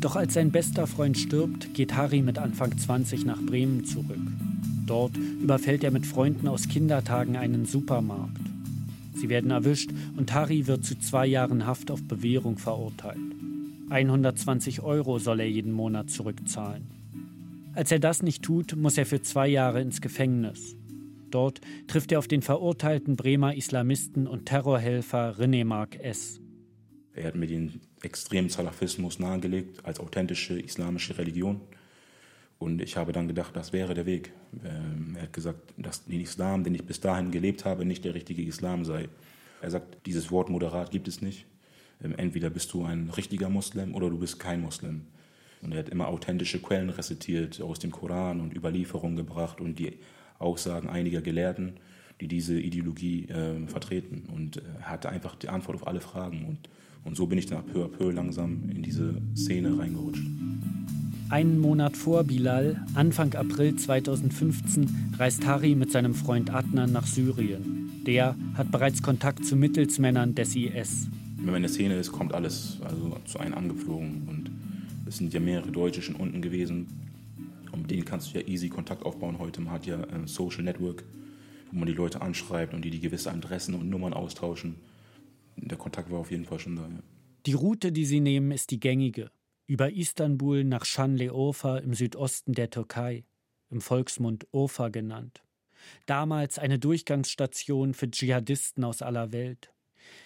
Doch 0.00 0.16
als 0.16 0.34
sein 0.34 0.52
bester 0.52 0.86
Freund 0.86 1.16
stirbt, 1.16 1.72
geht 1.72 1.96
Harry 1.96 2.20
mit 2.20 2.38
Anfang 2.38 2.76
20 2.76 3.24
nach 3.24 3.40
Bremen 3.40 3.84
zurück. 3.84 4.18
Dort 4.86 5.16
überfällt 5.16 5.82
er 5.82 5.90
mit 5.90 6.04
Freunden 6.04 6.46
aus 6.46 6.68
Kindertagen 6.68 7.36
einen 7.36 7.64
Supermarkt. 7.64 8.40
Sie 9.14 9.30
werden 9.30 9.50
erwischt 9.50 9.90
und 10.16 10.34
Harry 10.34 10.66
wird 10.66 10.84
zu 10.84 10.98
zwei 10.98 11.26
Jahren 11.26 11.66
Haft 11.66 11.90
auf 11.90 12.02
Bewährung 12.02 12.58
verurteilt. 12.58 13.18
120 13.88 14.82
Euro 14.82 15.18
soll 15.18 15.40
er 15.40 15.48
jeden 15.48 15.72
Monat 15.72 16.10
zurückzahlen. 16.10 16.82
Als 17.74 17.90
er 17.90 17.98
das 17.98 18.22
nicht 18.22 18.42
tut, 18.42 18.76
muss 18.76 18.98
er 18.98 19.06
für 19.06 19.22
zwei 19.22 19.48
Jahre 19.48 19.80
ins 19.80 20.00
Gefängnis. 20.00 20.76
Dort 21.30 21.60
trifft 21.86 22.12
er 22.12 22.18
auf 22.18 22.28
den 22.28 22.42
verurteilten 22.42 23.16
Bremer 23.16 23.54
Islamisten 23.54 24.26
und 24.26 24.46
Terrorhelfer 24.46 25.36
René 25.38 25.64
Marc 25.64 25.98
S. 25.98 26.40
Er 27.14 27.28
hat 27.28 27.34
mir 27.36 27.46
den 27.46 27.80
extremen 28.02 28.48
Salafismus 28.48 29.18
nahegelegt 29.18 29.84
als 29.84 30.00
authentische 30.00 30.58
islamische 30.58 31.16
Religion. 31.16 31.60
Und 32.58 32.80
ich 32.82 32.96
habe 32.96 33.12
dann 33.12 33.28
gedacht, 33.28 33.54
das 33.54 33.72
wäre 33.72 33.94
der 33.94 34.06
Weg. 34.06 34.32
Ähm, 34.64 35.14
er 35.16 35.22
hat 35.22 35.32
gesagt, 35.32 35.74
dass 35.76 36.04
der 36.04 36.20
Islam, 36.20 36.64
den 36.64 36.74
ich 36.74 36.84
bis 36.84 37.00
dahin 37.00 37.30
gelebt 37.30 37.64
habe, 37.64 37.84
nicht 37.84 38.04
der 38.04 38.14
richtige 38.14 38.42
Islam 38.42 38.84
sei. 38.84 39.08
Er 39.60 39.70
sagt, 39.70 40.06
dieses 40.06 40.30
Wort 40.30 40.48
moderat 40.48 40.90
gibt 40.90 41.08
es 41.08 41.20
nicht. 41.20 41.46
Ähm, 42.02 42.14
entweder 42.16 42.50
bist 42.50 42.72
du 42.72 42.84
ein 42.84 43.10
richtiger 43.10 43.48
Muslim 43.48 43.94
oder 43.94 44.10
du 44.10 44.18
bist 44.18 44.38
kein 44.38 44.60
Muslim. 44.60 45.02
Und 45.62 45.72
er 45.72 45.78
hat 45.78 45.88
immer 45.88 46.08
authentische 46.08 46.60
Quellen 46.60 46.90
rezitiert 46.90 47.60
aus 47.60 47.78
dem 47.78 47.90
Koran 47.90 48.40
und 48.40 48.54
Überlieferungen 48.54 49.16
gebracht 49.16 49.60
und 49.60 49.78
die 49.78 49.98
Aussagen 50.38 50.88
einiger 50.88 51.22
Gelehrten, 51.22 51.74
die 52.20 52.28
diese 52.28 52.58
Ideologie 52.58 53.26
äh, 53.28 53.66
vertreten. 53.66 54.28
Und 54.32 54.58
er 54.58 54.90
hatte 54.90 55.08
einfach 55.08 55.34
die 55.36 55.48
Antwort 55.48 55.76
auf 55.76 55.86
alle 55.86 56.00
Fragen. 56.00 56.44
Und, 56.46 56.68
und 57.04 57.16
so 57.16 57.26
bin 57.26 57.38
ich 57.38 57.46
dann 57.46 57.64
peu 57.64 57.84
à 57.84 57.88
peu 57.88 58.10
langsam 58.10 58.70
in 58.70 58.82
diese 58.82 59.14
Szene 59.34 59.78
reingerutscht. 59.78 60.24
Einen 61.30 61.58
Monat 61.58 61.96
vor 61.96 62.24
Bilal, 62.24 62.84
Anfang 62.94 63.34
April 63.34 63.76
2015, 63.76 65.14
reist 65.18 65.46
Harry 65.46 65.74
mit 65.74 65.90
seinem 65.90 66.14
Freund 66.14 66.52
Adnan 66.52 66.92
nach 66.92 67.06
Syrien. 67.06 68.02
Der 68.06 68.36
hat 68.54 68.70
bereits 68.70 69.02
Kontakt 69.02 69.44
zu 69.44 69.56
Mittelsmännern 69.56 70.34
des 70.34 70.54
IS. 70.54 71.08
Wenn 71.38 71.46
man 71.46 71.56
in 71.56 71.62
der 71.62 71.70
Szene 71.70 71.96
ist, 71.96 72.12
kommt 72.12 72.34
alles 72.34 72.78
also 72.84 73.16
zu 73.24 73.38
einem 73.38 73.54
angeflogen. 73.54 74.28
Und 74.28 74.50
es 75.06 75.16
sind 75.18 75.32
ja 75.32 75.40
mehrere 75.40 75.72
Deutsche 75.72 76.02
schon 76.02 76.16
unten 76.16 76.42
gewesen. 76.42 76.86
Und 77.72 77.82
mit 77.82 77.90
denen 77.90 78.04
kannst 78.04 78.34
du 78.34 78.38
ja 78.38 78.46
easy 78.46 78.68
Kontakt 78.68 79.04
aufbauen 79.04 79.38
heute. 79.38 79.60
Man 79.60 79.72
hat 79.72 79.86
ja 79.86 79.98
ein 80.12 80.26
Social 80.26 80.62
Network, 80.62 81.04
wo 81.72 81.78
man 81.78 81.86
die 81.86 81.94
Leute 81.94 82.20
anschreibt 82.20 82.74
und 82.74 82.84
die 82.84 82.90
die 82.90 83.00
gewisse 83.00 83.32
Adressen 83.32 83.74
und 83.74 83.88
Nummern 83.88 84.12
austauschen. 84.12 84.76
Der 85.56 85.78
Kontakt 85.78 86.10
war 86.10 86.18
auf 86.18 86.30
jeden 86.30 86.44
Fall 86.44 86.58
schon 86.58 86.76
da. 86.76 86.82
Ja. 86.82 87.02
Die 87.46 87.52
Route, 87.52 87.92
die 87.92 88.06
sie 88.06 88.20
nehmen, 88.20 88.50
ist 88.50 88.70
die 88.70 88.80
gängige 88.80 89.30
über 89.66 89.92
Istanbul 89.92 90.64
nach 90.64 90.84
Şanlıurfa 90.84 91.78
im 91.78 91.94
Südosten 91.94 92.52
der 92.52 92.70
Türkei, 92.70 93.24
im 93.70 93.80
Volksmund 93.80 94.46
Urfa 94.52 94.88
genannt. 94.88 95.42
Damals 96.06 96.58
eine 96.58 96.78
Durchgangsstation 96.78 97.94
für 97.94 98.10
Dschihadisten 98.10 98.84
aus 98.84 99.02
aller 99.02 99.32
Welt. 99.32 99.72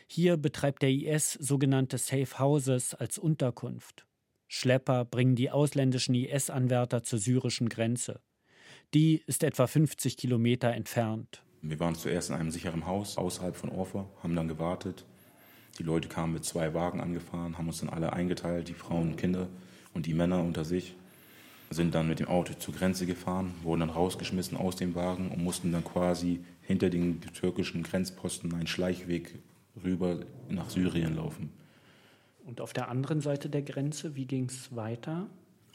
Hier 0.07 0.37
betreibt 0.37 0.83
der 0.83 0.91
IS 0.91 1.35
sogenannte 1.35 1.99
Safe 1.99 2.39
Houses 2.39 2.95
als 2.95 3.19
Unterkunft. 3.19 4.07
Schlepper 4.49 5.05
bringen 5.05 5.37
die 5.37 5.51
ausländischen 5.51 6.15
IS-Anwärter 6.15 7.03
zur 7.03 7.19
syrischen 7.19 7.69
Grenze. 7.69 8.21
Die 8.95 9.23
ist 9.27 9.43
etwa 9.43 9.67
50 9.67 10.17
Kilometer 10.17 10.73
entfernt. 10.73 11.43
Wir 11.61 11.79
waren 11.81 11.95
zuerst 11.95 12.31
in 12.31 12.37
einem 12.37 12.51
sicheren 12.51 12.87
Haus 12.87 13.19
außerhalb 13.19 13.55
von 13.55 13.71
Orfa, 13.71 14.09
haben 14.23 14.35
dann 14.35 14.49
gewartet. 14.49 15.05
Die 15.79 15.85
Leute 15.85 16.09
kamen 16.09 16.33
mit 16.33 16.45
zwei 16.45 16.75
Wagen 16.75 17.01
angefahren, 17.01 17.57
haben 17.57 17.69
uns 17.69 17.81
dann 17.81 17.89
alle 17.89 18.13
eingeteilt, 18.13 18.69
die 18.69 18.75
Frauen 18.75 19.11
und 19.11 19.17
Kinder 19.17 19.49
und 19.95 20.07
die 20.07 20.15
Männer 20.15 20.41
unter 20.43 20.65
sich, 20.65 20.95
sind 21.71 21.95
dann 21.95 22.09
mit 22.09 22.19
dem 22.19 22.29
Auto 22.29 22.55
zur 22.55 22.75
Grenze 22.75 23.07
gefahren, 23.07 23.55
wurden 23.63 23.81
dann 23.81 23.91
rausgeschmissen 23.91 24.57
aus 24.57 24.77
dem 24.77 24.95
Wagen 24.95 25.31
und 25.31 25.43
mussten 25.43 25.71
dann 25.71 25.85
quasi 25.85 26.41
hinter 26.63 26.91
den 26.91 27.21
türkischen 27.21 27.83
Grenzposten 27.83 28.53
einen 28.55 28.67
Schleichweg 28.67 29.35
rüber 29.85 30.21
nach 30.49 30.71
Syrien 30.71 31.17
laufen. 31.17 31.51
Und 32.47 32.61
auf 32.61 32.73
der 32.73 32.89
anderen 32.89 33.21
Seite 33.21 33.49
der 33.51 33.63
Grenze, 33.63 34.17
wie 34.17 34.25
ging 34.25 34.47
es 34.47 34.75
weiter? 34.75 35.27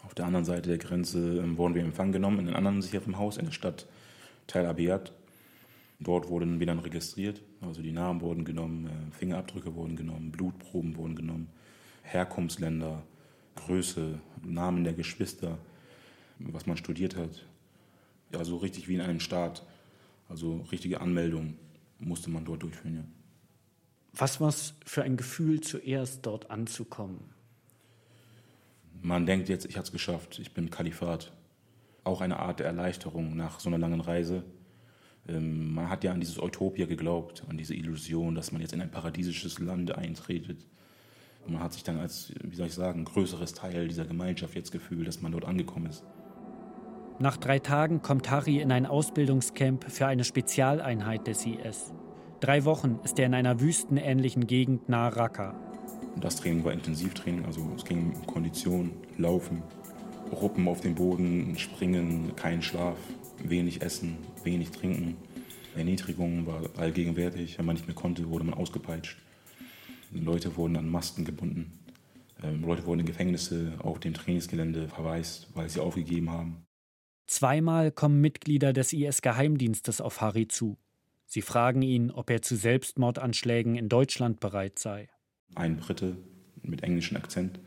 Auf 0.03 0.15
der 0.15 0.25
anderen 0.25 0.43
Seite 0.43 0.69
der 0.69 0.79
Grenze 0.79 1.37
ähm, 1.37 1.57
wurden 1.57 1.75
wir 1.75 1.81
in 1.81 1.89
Empfang 1.89 2.11
genommen 2.11 2.39
in 2.39 2.47
einem 2.47 2.55
anderen 2.57 2.81
sicheren 2.81 3.17
Haus 3.17 3.37
in 3.37 3.45
der 3.45 3.51
Stadt 3.51 3.85
Tel 4.47 4.65
Abyad. 4.65 5.13
Dort 5.99 6.27
wurden 6.29 6.59
wir 6.59 6.67
dann 6.67 6.79
registriert, 6.79 7.41
also 7.63 7.81
die 7.81 7.91
Namen 7.91 8.21
wurden 8.21 8.45
genommen, 8.45 8.87
äh, 8.87 9.11
Fingerabdrücke 9.11 9.75
wurden 9.75 9.95
genommen, 9.95 10.31
Blutproben 10.31 10.95
wurden 10.95 11.15
genommen, 11.15 11.49
Herkunftsländer, 12.03 13.03
Größe, 13.55 14.19
Namen 14.43 14.83
der 14.83 14.93
Geschwister, 14.93 15.57
was 16.39 16.65
man 16.65 16.77
studiert 16.77 17.15
hat. 17.15 17.45
Ja, 18.31 18.43
so 18.43 18.57
richtig 18.57 18.87
wie 18.87 18.95
in 18.95 19.01
einem 19.01 19.19
Staat. 19.19 19.65
Also 20.27 20.65
richtige 20.71 21.01
Anmeldung 21.01 21.55
musste 21.99 22.29
man 22.29 22.45
dort 22.45 22.63
durchführen, 22.63 22.95
ja. 22.95 23.03
Was 24.15 24.39
war 24.39 24.49
es 24.49 24.75
für 24.85 25.01
ein 25.03 25.17
Gefühl, 25.17 25.61
zuerst 25.61 26.25
dort 26.25 26.51
anzukommen? 26.51 27.33
Man 29.01 29.25
denkt 29.25 29.49
jetzt, 29.49 29.65
ich 29.65 29.75
habe 29.75 29.85
es 29.85 29.91
geschafft, 29.91 30.37
ich 30.39 30.53
bin 30.53 30.69
Kalifat. 30.69 31.33
Auch 32.03 32.21
eine 32.21 32.37
Art 32.37 32.59
der 32.59 32.67
Erleichterung 32.67 33.35
nach 33.35 33.59
so 33.59 33.69
einer 33.69 33.79
langen 33.79 34.01
Reise. 34.01 34.43
Ähm, 35.27 35.73
man 35.73 35.89
hat 35.89 36.03
ja 36.03 36.11
an 36.11 36.19
dieses 36.19 36.37
Utopia 36.37 36.85
geglaubt, 36.85 37.43
an 37.49 37.57
diese 37.57 37.75
Illusion, 37.75 38.35
dass 38.35 38.51
man 38.51 38.61
jetzt 38.61 38.73
in 38.73 38.81
ein 38.81 38.91
paradiesisches 38.91 39.59
Land 39.59 39.95
eintretet. 39.95 40.65
Und 41.45 41.53
man 41.53 41.63
hat 41.63 41.73
sich 41.73 41.83
dann 41.83 41.99
als, 41.99 42.33
wie 42.41 42.55
soll 42.55 42.67
ich 42.67 42.73
sagen, 42.73 43.05
größeres 43.05 43.53
Teil 43.53 43.87
dieser 43.87 44.05
Gemeinschaft 44.05 44.55
jetzt 44.55 44.71
gefühlt, 44.71 45.07
dass 45.07 45.21
man 45.21 45.31
dort 45.31 45.45
angekommen 45.45 45.87
ist. 45.87 46.03
Nach 47.19 47.37
drei 47.37 47.59
Tagen 47.59 48.01
kommt 48.01 48.31
Harry 48.31 48.59
in 48.59 48.71
ein 48.71 48.85
Ausbildungscamp 48.85 49.89
für 49.89 50.07
eine 50.07 50.23
Spezialeinheit 50.23 51.27
des 51.27 51.45
IS. 51.45 51.93
Drei 52.39 52.65
Wochen 52.65 52.99
ist 53.03 53.19
er 53.19 53.27
in 53.27 53.33
einer 53.33 53.59
wüstenähnlichen 53.61 54.47
Gegend 54.47 54.89
nahe 54.89 55.15
Raqqa. 55.15 55.55
Das 56.19 56.37
Training 56.37 56.63
war 56.63 56.73
Intensivtraining, 56.73 57.45
also 57.45 57.61
es 57.75 57.85
ging 57.85 58.13
um 58.13 58.25
Kondition, 58.25 58.91
Laufen, 59.17 59.63
Ruppen 60.31 60.67
auf 60.67 60.81
dem 60.81 60.95
Boden, 60.95 61.55
Springen, 61.57 62.35
kein 62.35 62.61
Schlaf, 62.61 62.97
wenig 63.43 63.81
Essen, 63.81 64.17
wenig 64.43 64.71
Trinken. 64.71 65.17
Erniedrigung 65.75 66.45
war 66.45 66.61
allgegenwärtig. 66.77 67.57
Wenn 67.57 67.65
man 67.65 67.75
nicht 67.75 67.87
mehr 67.87 67.95
konnte, 67.95 68.29
wurde 68.29 68.43
man 68.43 68.53
ausgepeitscht. 68.53 69.17
Leute 70.11 70.55
wurden 70.55 70.77
an 70.77 70.89
Masten 70.89 71.25
gebunden. 71.25 71.79
Ähm, 72.43 72.61
Leute 72.61 72.85
wurden 72.85 73.01
in 73.01 73.05
Gefängnisse 73.05 73.73
auf 73.79 73.99
dem 73.99 74.13
Trainingsgelände 74.13 74.87
verwaist, 74.87 75.47
weil 75.55 75.69
sie 75.69 75.79
aufgegeben 75.79 76.29
haben. 76.29 76.65
Zweimal 77.25 77.91
kommen 77.91 78.21
Mitglieder 78.21 78.73
des 78.73 78.93
IS-Geheimdienstes 78.93 80.01
auf 80.01 80.21
Harry 80.21 80.47
zu. 80.47 80.77
Sie 81.25 81.41
fragen 81.41 81.81
ihn, 81.81 82.11
ob 82.11 82.29
er 82.29 82.41
zu 82.41 82.55
Selbstmordanschlägen 82.55 83.75
in 83.75 83.89
Deutschland 83.89 84.39
bereit 84.39 84.77
sei. 84.77 85.09
Ein 85.55 85.77
Brite 85.77 86.17
mit 86.61 86.83
englischem 86.83 87.17
Akzent 87.17 87.59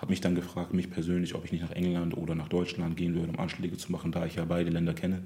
hat 0.00 0.08
mich 0.08 0.22
dann 0.22 0.34
gefragt, 0.34 0.72
mich 0.72 0.90
persönlich, 0.90 1.34
ob 1.34 1.44
ich 1.44 1.52
nicht 1.52 1.60
nach 1.60 1.72
England 1.72 2.16
oder 2.16 2.34
nach 2.34 2.48
Deutschland 2.48 2.96
gehen 2.96 3.14
würde, 3.14 3.28
um 3.28 3.38
Anschläge 3.38 3.76
zu 3.76 3.92
machen, 3.92 4.12
da 4.12 4.24
ich 4.24 4.36
ja 4.36 4.46
beide 4.46 4.70
Länder 4.70 4.94
kenne. 4.94 5.22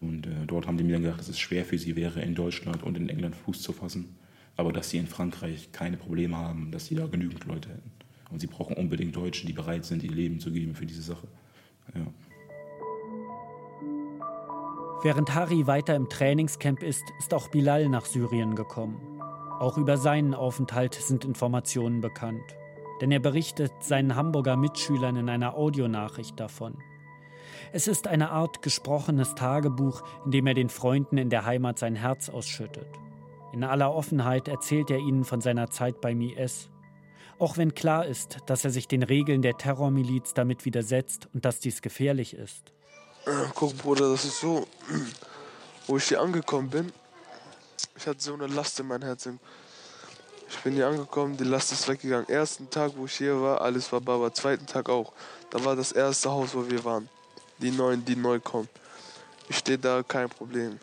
Und 0.00 0.26
äh, 0.26 0.46
dort 0.46 0.68
haben 0.68 0.78
die 0.78 0.84
mir 0.84 0.92
dann 0.92 1.02
gesagt, 1.02 1.20
dass 1.20 1.28
es 1.28 1.40
schwer 1.40 1.64
für 1.64 1.76
sie 1.76 1.96
wäre, 1.96 2.22
in 2.22 2.36
Deutschland 2.36 2.84
und 2.84 2.96
in 2.96 3.08
England 3.08 3.34
Fuß 3.34 3.62
zu 3.62 3.72
fassen, 3.72 4.16
aber 4.56 4.72
dass 4.72 4.90
sie 4.90 4.98
in 4.98 5.08
Frankreich 5.08 5.72
keine 5.72 5.96
Probleme 5.96 6.36
haben, 6.36 6.70
dass 6.70 6.86
sie 6.86 6.94
da 6.94 7.06
genügend 7.06 7.44
Leute 7.46 7.68
hätten. 7.68 7.90
Und 8.30 8.40
sie 8.40 8.46
brauchen 8.46 8.76
unbedingt 8.76 9.16
Deutsche, 9.16 9.44
die 9.44 9.52
bereit 9.52 9.84
sind, 9.84 10.04
ihr 10.04 10.12
Leben 10.12 10.38
zu 10.38 10.52
geben 10.52 10.76
für 10.76 10.86
diese 10.86 11.02
Sache. 11.02 11.26
Ja. 11.92 12.06
Während 15.02 15.34
Harry 15.34 15.66
weiter 15.66 15.96
im 15.96 16.08
Trainingscamp 16.08 16.84
ist, 16.84 17.02
ist 17.18 17.34
auch 17.34 17.48
Bilal 17.48 17.88
nach 17.88 18.04
Syrien 18.04 18.54
gekommen. 18.54 19.00
Auch 19.58 19.78
über 19.78 19.96
seinen 19.96 20.34
Aufenthalt 20.34 20.94
sind 20.94 21.24
Informationen 21.24 22.00
bekannt 22.00 22.54
denn 23.00 23.10
er 23.10 23.20
berichtet 23.20 23.72
seinen 23.80 24.16
Hamburger 24.16 24.56
Mitschülern 24.56 25.16
in 25.16 25.28
einer 25.28 25.54
Audionachricht 25.54 26.38
davon. 26.38 26.76
Es 27.72 27.86
ist 27.86 28.08
eine 28.08 28.30
Art 28.30 28.62
gesprochenes 28.62 29.34
Tagebuch, 29.34 30.02
in 30.24 30.32
dem 30.32 30.46
er 30.46 30.54
den 30.54 30.68
Freunden 30.68 31.18
in 31.18 31.30
der 31.30 31.44
Heimat 31.44 31.78
sein 31.78 31.94
Herz 31.94 32.28
ausschüttet. 32.28 32.88
In 33.52 33.64
aller 33.64 33.94
Offenheit 33.94 34.48
erzählt 34.48 34.90
er 34.90 34.98
ihnen 34.98 35.24
von 35.24 35.40
seiner 35.40 35.70
Zeit 35.70 36.00
beim 36.00 36.20
IS. 36.20 36.68
Auch 37.38 37.56
wenn 37.56 37.74
klar 37.74 38.06
ist, 38.06 38.38
dass 38.46 38.64
er 38.64 38.70
sich 38.70 38.86
den 38.86 39.02
Regeln 39.02 39.42
der 39.42 39.56
Terrormiliz 39.56 40.34
damit 40.34 40.64
widersetzt 40.64 41.28
und 41.32 41.44
dass 41.44 41.58
dies 41.58 41.80
gefährlich 41.80 42.34
ist. 42.34 42.72
Guck, 43.54 43.76
Bruder, 43.78 44.10
das 44.10 44.24
ist 44.24 44.40
so, 44.40 44.66
wo 45.86 45.96
ich 45.96 46.04
hier 46.04 46.20
angekommen 46.20 46.70
bin. 46.70 46.92
ich 47.96 48.06
hatte 48.06 48.20
so 48.20 48.34
eine 48.34 48.46
Last 48.46 48.78
in 48.80 48.86
meinem 48.86 49.04
Herzen. 49.04 49.40
Ich 50.50 50.58
bin 50.64 50.74
hier 50.74 50.88
angekommen, 50.88 51.36
die 51.36 51.44
Last 51.44 51.72
ist 51.72 51.88
weggegangen. 51.88 52.28
Ersten 52.28 52.68
Tag, 52.68 52.92
wo 52.96 53.06
ich 53.06 53.14
hier 53.14 53.40
war, 53.40 53.60
alles 53.60 53.90
war 53.92 54.00
Baba. 54.00 54.34
Zweiten 54.34 54.66
Tag 54.66 54.88
auch. 54.88 55.12
Da 55.50 55.64
war 55.64 55.76
das 55.76 55.92
erste 55.92 56.30
Haus, 56.30 56.54
wo 56.54 56.68
wir 56.68 56.84
waren. 56.84 57.08
Die 57.58 57.70
Neuen, 57.70 58.04
die 58.04 58.16
neu 58.16 58.40
kommen. 58.40 58.68
Ich 59.48 59.58
stehe 59.58 59.78
da, 59.78 60.02
kein 60.02 60.28
Problem. 60.28 60.78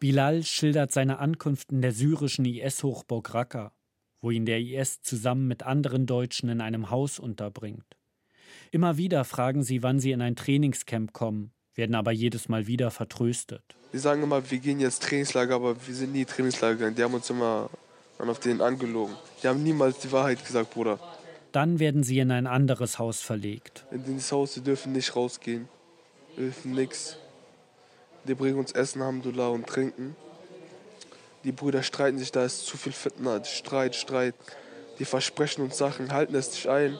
Bilal 0.00 0.42
schildert 0.42 0.92
seine 0.92 1.20
Ankunft 1.20 1.70
in 1.70 1.80
der 1.80 1.92
syrischen 1.92 2.44
IS-Hochburg 2.44 3.32
Raqqa, 3.32 3.72
wo 4.20 4.32
ihn 4.32 4.44
der 4.44 4.58
IS 4.58 5.00
zusammen 5.02 5.46
mit 5.46 5.62
anderen 5.62 6.06
Deutschen 6.06 6.48
in 6.48 6.60
einem 6.60 6.90
Haus 6.90 7.20
unterbringt. 7.20 7.96
Immer 8.72 8.96
wieder 8.96 9.24
fragen 9.24 9.62
sie, 9.62 9.82
wann 9.82 10.00
sie 10.00 10.10
in 10.10 10.20
ein 10.20 10.34
Trainingscamp 10.34 11.12
kommen, 11.12 11.52
werden 11.74 11.94
aber 11.94 12.10
jedes 12.10 12.48
Mal 12.48 12.66
wieder 12.66 12.90
vertröstet. 12.90 13.62
Die 13.92 13.98
sagen 13.98 14.22
immer, 14.22 14.50
wir 14.50 14.58
gehen 14.58 14.80
jetzt 14.80 15.04
Trainingslager, 15.04 15.54
aber 15.54 15.86
wir 15.86 15.94
sind 15.94 16.12
nie 16.12 16.24
Trainingslager 16.24 16.74
gegangen. 16.74 16.96
Die 16.96 17.02
haben 17.04 17.14
uns 17.14 17.30
immer 17.30 17.70
auf 18.18 18.38
denen 18.38 18.60
angelogen. 18.60 19.14
Die 19.42 19.48
haben 19.48 19.62
niemals 19.62 19.98
die 19.98 20.12
Wahrheit 20.12 20.44
gesagt, 20.44 20.70
Bruder. 20.70 20.98
Dann 21.52 21.78
werden 21.78 22.02
sie 22.02 22.18
in 22.18 22.30
ein 22.30 22.46
anderes 22.46 22.98
Haus 22.98 23.20
verlegt. 23.20 23.84
In 23.90 24.04
dieses 24.04 24.32
Haus, 24.32 24.54
sie 24.54 24.62
dürfen 24.62 24.92
nicht 24.92 25.14
rausgehen. 25.14 25.68
Wir 26.36 26.46
dürfen 26.46 26.72
nichts. 26.72 27.16
Die 28.24 28.34
bringen 28.34 28.58
uns 28.58 28.72
Essen, 28.72 29.02
Alhamdulillah, 29.02 29.48
und 29.48 29.66
trinken. 29.66 30.16
Die 31.44 31.52
Brüder 31.52 31.82
streiten 31.82 32.18
sich, 32.18 32.30
da 32.30 32.44
ist 32.44 32.66
zu 32.66 32.76
viel 32.76 32.92
Fitna, 32.92 33.44
Streit, 33.44 33.96
Streit. 33.96 34.34
Die 34.98 35.04
versprechen 35.04 35.62
uns 35.62 35.76
Sachen, 35.76 36.12
halten 36.12 36.34
es 36.34 36.52
nicht 36.52 36.68
ein. 36.68 36.98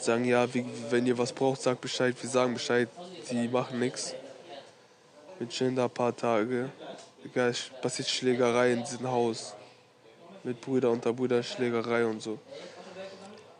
Sagen, 0.00 0.24
ja, 0.24 0.52
wie, 0.52 0.66
wenn 0.90 1.06
ihr 1.06 1.16
was 1.16 1.32
braucht, 1.32 1.62
sagt 1.62 1.80
Bescheid. 1.80 2.16
Wir 2.20 2.28
sagen 2.28 2.54
Bescheid, 2.54 2.88
die 3.30 3.48
machen 3.48 3.78
nichts. 3.78 4.14
Wir 5.38 5.48
chillen 5.48 5.76
da 5.76 5.84
ein 5.84 5.90
paar 5.90 6.16
Tage. 6.16 6.70
Es 7.34 7.70
passiert 7.82 8.08
Schlägerei 8.08 8.72
in 8.72 8.84
diesem 8.84 9.06
Haus. 9.06 9.54
Mit 10.42 10.60
Brüder 10.60 10.90
unter 10.90 11.12
Brüder 11.12 11.42
Schlägerei 11.42 12.06
und 12.06 12.22
so. 12.22 12.38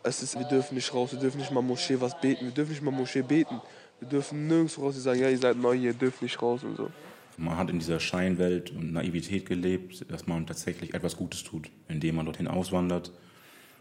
Es 0.02 0.22
ist, 0.22 0.38
wir 0.38 0.46
dürfen 0.46 0.74
nicht 0.74 0.92
raus, 0.94 1.12
wir 1.12 1.18
dürfen 1.18 1.38
nicht 1.38 1.50
mal 1.50 1.60
Moschee 1.60 2.00
was 2.00 2.18
beten, 2.18 2.46
wir 2.46 2.52
dürfen 2.52 2.70
nicht 2.70 2.82
mal 2.82 2.90
Moschee 2.90 3.22
beten. 3.22 3.60
Wir 4.00 4.08
dürfen 4.08 4.46
nirgends 4.46 4.78
raus, 4.78 4.94
die 4.94 5.00
sagen, 5.00 5.20
ja, 5.20 5.28
ihr 5.28 5.38
seid 5.38 5.58
neu 5.58 5.76
hier, 5.76 5.92
dürft 5.92 6.22
nicht 6.22 6.40
raus 6.40 6.64
und 6.64 6.76
so. 6.76 6.90
Man 7.36 7.56
hat 7.56 7.68
in 7.70 7.78
dieser 7.78 8.00
Scheinwelt 8.00 8.70
und 8.70 8.92
Naivität 8.92 9.46
gelebt, 9.46 10.10
dass 10.10 10.26
man 10.26 10.46
tatsächlich 10.46 10.94
etwas 10.94 11.16
Gutes 11.16 11.44
tut, 11.44 11.70
indem 11.88 12.16
man 12.16 12.24
dorthin 12.24 12.48
auswandert, 12.48 13.12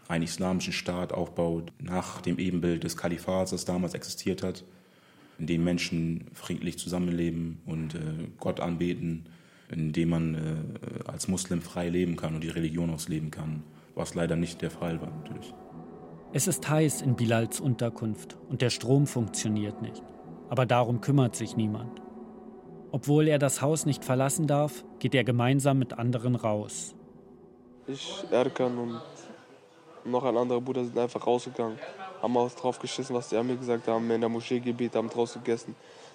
einen 0.08 0.24
islamischen 0.24 0.72
Staat 0.72 1.12
aufbaut, 1.12 1.72
nach 1.78 2.20
dem 2.20 2.38
Ebenbild 2.38 2.84
des 2.84 2.96
Kalifats, 2.96 3.52
das 3.52 3.64
damals 3.64 3.94
existiert 3.94 4.42
hat, 4.42 4.64
in 5.38 5.46
dem 5.46 5.64
Menschen 5.64 6.26
friedlich 6.34 6.78
zusammenleben 6.78 7.62
und 7.64 7.94
äh, 7.94 7.98
Gott 8.38 8.60
anbeten, 8.60 9.26
in 9.72 9.92
dem 9.92 10.10
man 10.10 10.34
äh, 10.34 11.10
als 11.10 11.28
Muslim 11.28 11.62
frei 11.62 11.88
leben 11.88 12.16
kann 12.16 12.34
und 12.34 12.42
die 12.42 12.48
Religion 12.48 12.90
ausleben 12.90 13.30
kann, 13.30 13.62
was 13.94 14.14
leider 14.14 14.36
nicht 14.36 14.62
der 14.62 14.70
Fall 14.70 15.00
war 15.00 15.10
natürlich. 15.10 15.54
Es 16.32 16.46
ist 16.46 16.68
heiß 16.68 17.02
in 17.02 17.16
Bilals 17.16 17.60
Unterkunft 17.60 18.38
und 18.48 18.62
der 18.62 18.70
Strom 18.70 19.06
funktioniert 19.06 19.82
nicht. 19.82 20.02
Aber 20.48 20.66
darum 20.66 21.00
kümmert 21.00 21.36
sich 21.36 21.56
niemand. 21.56 22.00
Obwohl 22.92 23.28
er 23.28 23.38
das 23.38 23.62
Haus 23.62 23.86
nicht 23.86 24.04
verlassen 24.04 24.46
darf, 24.46 24.84
geht 24.98 25.14
er 25.14 25.24
gemeinsam 25.24 25.78
mit 25.78 25.92
anderen 25.92 26.34
raus. 26.34 26.94
Ich, 27.86 28.24
Erkan 28.30 28.78
und 28.78 29.00
noch 30.04 30.24
ein 30.24 30.36
anderer 30.36 30.60
Bruder 30.60 30.84
sind 30.84 30.98
einfach 30.98 31.26
rausgegangen, 31.26 31.78
haben 32.22 32.36
auch 32.36 32.50
drauf 32.52 32.78
geschissen, 32.78 33.14
was 33.14 33.28
die 33.28 33.42
mir 33.42 33.56
gesagt 33.56 33.86
haben, 33.88 34.10
in 34.10 34.20
der 34.20 34.30
Moschee 34.30 34.60
gebetet, 34.60 34.96
haben 34.96 35.08
draußen 35.08 35.42
gegessen. 35.42 35.74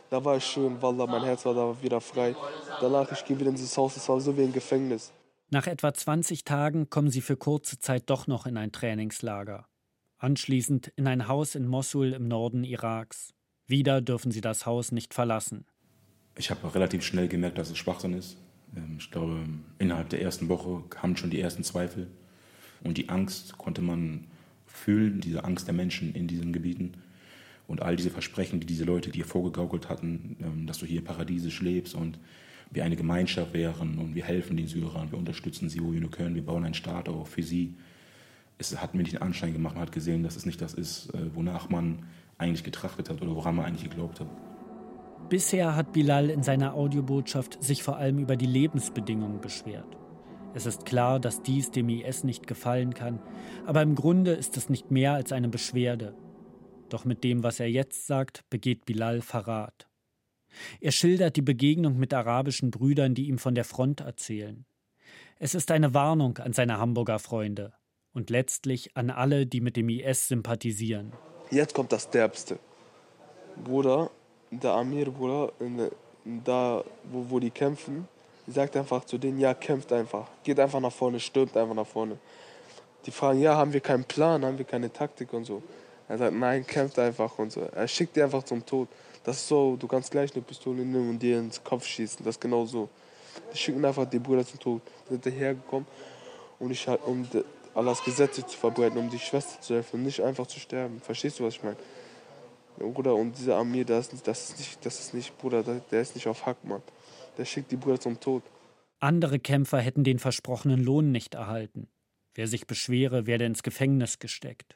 Da 0.10 0.24
war 0.24 0.36
es 0.36 0.46
schön, 0.46 0.82
Wallah, 0.82 1.08
mein 1.08 1.24
Herz 1.24 1.46
war 1.46 1.54
da 1.54 1.76
wieder 1.82 2.00
frei. 2.02 2.36
Danach, 2.80 3.12
ich 3.12 3.26
gehe 3.26 3.40
wieder 3.40 3.50
in 3.50 3.56
dieses 3.56 3.76
Haus, 3.78 3.98
es 3.98 4.08
war 4.08 4.20
so 4.20 4.38
wie 4.38 4.44
ein 4.44 4.54
Gefängnis. 4.54 5.12
Nach 5.50 5.68
etwa 5.68 5.94
20 5.94 6.44
Tagen 6.44 6.90
kommen 6.90 7.10
sie 7.10 7.22
für 7.22 7.38
kurze 7.38 7.80
Zeit 7.80 8.10
doch 8.10 8.28
noch 8.28 8.46
in 8.46 8.58
ein 8.58 8.72
Trainingslager 8.72 9.68
anschließend 10.18 10.92
in 10.96 11.08
ein 11.08 11.28
Haus 11.28 11.56
in 11.56 11.68
Mossul 11.68 12.14
im 12.14 12.28
Norden 12.28 12.64
Iraks. 12.64 13.34
Wieder 13.68 14.02
dürfen 14.02 14.32
sie 14.32 14.42
das 14.42 14.66
Haus 14.66 14.92
nicht 14.92 15.14
verlassen. 15.14 15.66
Ich 16.38 16.50
habe 16.50 16.74
relativ 16.74 17.04
schnell 17.04 17.28
gemerkt, 17.28 17.58
dass 17.58 17.70
es 17.70 17.78
Schwachsinn 17.78 18.14
ist. 18.14 18.38
Ähm, 18.76 18.98
ich 19.00 19.12
glaube, 19.12 19.48
innerhalb 19.80 20.10
der 20.10 20.22
ersten 20.22 20.50
Woche 20.50 20.84
kamen 20.90 21.16
schon 21.16 21.30
die 21.30 21.40
ersten 21.40 21.64
Zweifel. 21.64 22.08
Und 22.84 22.98
die 22.98 23.10
Angst 23.10 23.58
konnte 23.58 23.82
man 23.82 24.28
fühlen, 24.66 25.22
diese 25.22 25.44
Angst 25.44 25.68
der 25.68 25.74
Menschen 25.74 26.14
in 26.14 26.28
diesen 26.28 26.52
Gebieten. 26.54 26.96
Und 27.68 27.82
all 27.82 27.96
diese 27.96 28.12
Versprechen, 28.12 28.60
die 28.60 28.68
diese 28.68 28.86
Leute 28.86 29.10
dir 29.10 29.26
vorgegaukelt 29.26 29.90
hatten, 29.90 30.38
ähm, 30.42 30.68
dass 30.68 30.78
du 30.78 30.86
hier 30.86 31.04
paradiesisch 31.04 31.62
lebst 31.62 31.96
und 31.96 32.20
wir 32.72 32.84
eine 32.84 32.96
Gemeinschaft 32.96 33.54
wären 33.54 33.98
und 34.00 34.16
wir 34.16 34.24
helfen 34.24 34.58
den 34.58 34.68
Syrern, 34.68 35.12
wir 35.12 35.20
unterstützen 35.20 35.70
sie, 35.70 35.82
wo 35.82 35.94
wir 35.94 36.02
nur 36.02 36.12
können, 36.12 36.36
wir 36.36 36.46
bauen 36.46 36.66
einen 36.66 36.74
Staat 36.74 37.10
auch 37.10 37.28
für 37.28 37.44
sie 37.44 37.76
es 38.58 38.82
hat 38.82 38.94
mir 38.94 39.02
nicht 39.02 39.14
den 39.14 39.22
Anschein 39.22 39.54
gemacht, 39.54 39.76
man 39.76 39.84
hat 39.84 39.92
gesehen, 39.92 40.24
dass 40.24 40.36
es 40.36 40.46
nicht 40.46 40.62
das 40.62 40.74
ist, 40.74 41.14
äh, 41.14 41.36
wonach 41.36 41.70
man 41.70 42.04
eigentlich 42.38 42.64
getrachtet 42.64 43.10
hat 43.10 43.22
oder 43.22 43.36
woran 43.36 43.56
man 43.56 43.66
eigentlich 43.66 43.90
geglaubt 43.90 44.20
hat. 44.20 44.28
Bisher 45.30 45.76
hat 45.76 45.92
Bilal 45.94 46.30
in 46.30 46.44
seiner 46.44 46.76
Audiobotschaft 46.76 47.64
sich 47.64 47.84
vor 47.84 47.98
allem 47.98 48.20
über 48.20 48.36
die 48.36 48.46
Lebensbedingungen 48.46 49.42
beschwert. 49.42 49.98
Es 50.54 50.66
ist 50.66 50.86
klar, 50.86 51.20
dass 51.20 51.42
dies 51.42 51.72
dem 51.72 51.90
IS 51.90 52.24
nicht 52.24 52.48
gefallen 52.48 52.94
kann, 52.94 53.20
aber 53.66 53.82
im 53.82 53.96
Grunde 53.96 54.32
ist 54.32 54.56
es 54.56 54.70
nicht 54.70 54.92
mehr 54.92 55.14
als 55.14 55.32
eine 55.32 55.50
Beschwerde. 55.50 56.14
Doch 56.90 57.06
mit 57.06 57.24
dem, 57.24 57.44
was 57.44 57.60
er 57.60 57.70
jetzt 57.70 58.08
sagt, 58.08 58.44
begeht 58.50 58.86
Bilal 58.86 59.22
Verrat. 59.22 59.88
Er 60.80 60.92
schildert 60.92 61.36
die 61.36 61.42
Begegnung 61.42 61.98
mit 61.98 62.14
arabischen 62.14 62.72
Brüdern, 62.72 63.16
die 63.16 63.28
ihm 63.28 63.38
von 63.38 63.56
der 63.56 63.66
Front 63.66 64.02
erzählen. 64.02 64.66
Es 65.38 65.54
ist 65.54 65.72
eine 65.72 65.94
Warnung 65.94 66.38
an 66.38 66.54
seine 66.54 66.80
Hamburger 66.80 67.20
Freunde 67.20 67.74
und 68.14 68.30
letztlich 68.30 68.96
an 68.96 69.10
alle, 69.10 69.46
die 69.46 69.60
mit 69.60 69.76
dem 69.76 69.90
IS 69.90 70.30
sympathisieren. 70.30 71.12
Jetzt 71.52 71.74
kommt 71.74 71.92
das 71.92 72.10
Derbste. 72.10 72.58
Bruder, 73.64 74.10
der 74.50 74.72
Amir, 74.72 75.12
Bruder, 75.12 75.52
da, 76.44 76.84
wo, 77.12 77.26
wo 77.30 77.40
die 77.40 77.52
kämpfen, 77.52 78.08
sagt 78.48 78.76
einfach 78.78 79.06
zu 79.06 79.18
denen, 79.18 79.40
ja, 79.40 79.54
kämpft 79.54 79.92
einfach. 79.92 80.28
Geht 80.44 80.60
einfach 80.60 80.80
nach 80.80 80.92
vorne, 80.92 81.20
stürmt 81.20 81.56
einfach 81.58 81.76
nach 81.76 81.88
vorne. 81.88 82.18
Die 83.06 83.12
fragen, 83.12 83.42
ja, 83.42 83.56
haben 83.56 83.74
wir 83.74 83.82
keinen 83.82 84.04
Plan, 84.04 84.44
haben 84.44 84.58
wir 84.58 84.66
keine 84.66 84.92
Taktik 84.92 85.34
und 85.34 85.46
so. 85.46 85.62
Er 86.08 86.18
sagt, 86.18 86.36
nein, 86.36 86.66
kämpft 86.66 87.00
einfach 87.00 87.38
und 87.40 87.52
so. 87.52 87.62
Er 87.62 87.88
schickt 87.88 88.16
die 88.16 88.24
einfach 88.24 88.44
zum 88.44 88.66
Tod. 88.66 88.88
Das 89.24 89.38
ist 89.38 89.48
so, 89.48 89.76
du 89.76 89.88
kannst 89.88 90.12
gleich 90.12 90.34
eine 90.34 90.44
Pistole 90.44 90.84
nehmen 90.84 91.10
und 91.10 91.20
dir 91.20 91.40
ins 91.40 91.64
Kopf 91.64 91.86
schießen. 91.86 92.24
Das 92.24 92.36
ist 92.36 92.42
genau 92.42 92.66
so. 92.66 92.90
Die 93.52 93.58
schicken 93.58 93.84
einfach 93.84 94.06
die 94.06 94.20
Brüder 94.20 94.46
zum 94.46 94.60
Tod. 94.60 94.82
Die 95.06 95.14
sind 95.14 95.26
dahergekommen, 95.26 95.88
um, 96.60 96.70
dich, 96.70 96.88
um 97.06 97.28
Allahs 97.74 98.04
Gesetze 98.04 98.46
zu 98.46 98.58
verbreiten, 98.58 98.98
um 99.00 99.10
die 99.10 99.20
Schwester 99.20 99.60
zu 99.62 99.76
helfen 99.76 99.98
und 99.98 100.04
nicht 100.04 100.22
einfach 100.22 100.46
zu 100.46 100.60
sterben. 100.60 101.02
Verstehst 101.02 101.40
du, 101.40 101.46
was 101.46 101.56
ich 101.56 101.64
meine? 101.64 101.78
Bruder, 102.78 103.16
und 103.16 103.38
dieser 103.38 103.56
Amir, 103.56 103.86
das 103.86 104.10
das 104.24 104.50
ist 104.50 104.60
nicht, 104.60 104.86
das 104.86 105.00
ist 105.00 105.14
nicht, 105.14 105.38
Bruder, 105.38 105.64
der 105.64 106.02
ist 106.02 106.14
nicht 106.14 106.28
auf 106.28 106.46
Hack, 106.46 106.64
Mann. 106.64 106.82
Der 107.38 107.46
schickt 107.46 107.72
die 107.72 107.78
Brüder 107.78 108.00
zum 108.00 108.20
Tod. 108.20 108.44
Andere 109.00 109.40
Kämpfer 109.40 109.80
hätten 109.80 110.04
den 110.04 110.20
versprochenen 110.20 110.84
Lohn 110.84 111.12
nicht 111.12 111.36
erhalten. 111.36 111.88
Wer 112.34 112.48
sich 112.48 112.68
beschwere, 112.68 113.26
werde 113.26 113.46
ins 113.46 113.64
Gefängnis 113.64 114.20
gesteckt. 114.20 114.76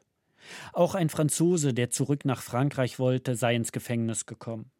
Auch 0.73 0.95
ein 0.95 1.09
Franzose, 1.09 1.73
der 1.73 1.89
zurück 1.89 2.25
nach 2.25 2.41
Frankreich 2.41 2.99
wollte, 2.99 3.35
sei 3.35 3.55
ins 3.55 3.71
Gefängnis 3.71 4.25
gekommen. 4.25 4.71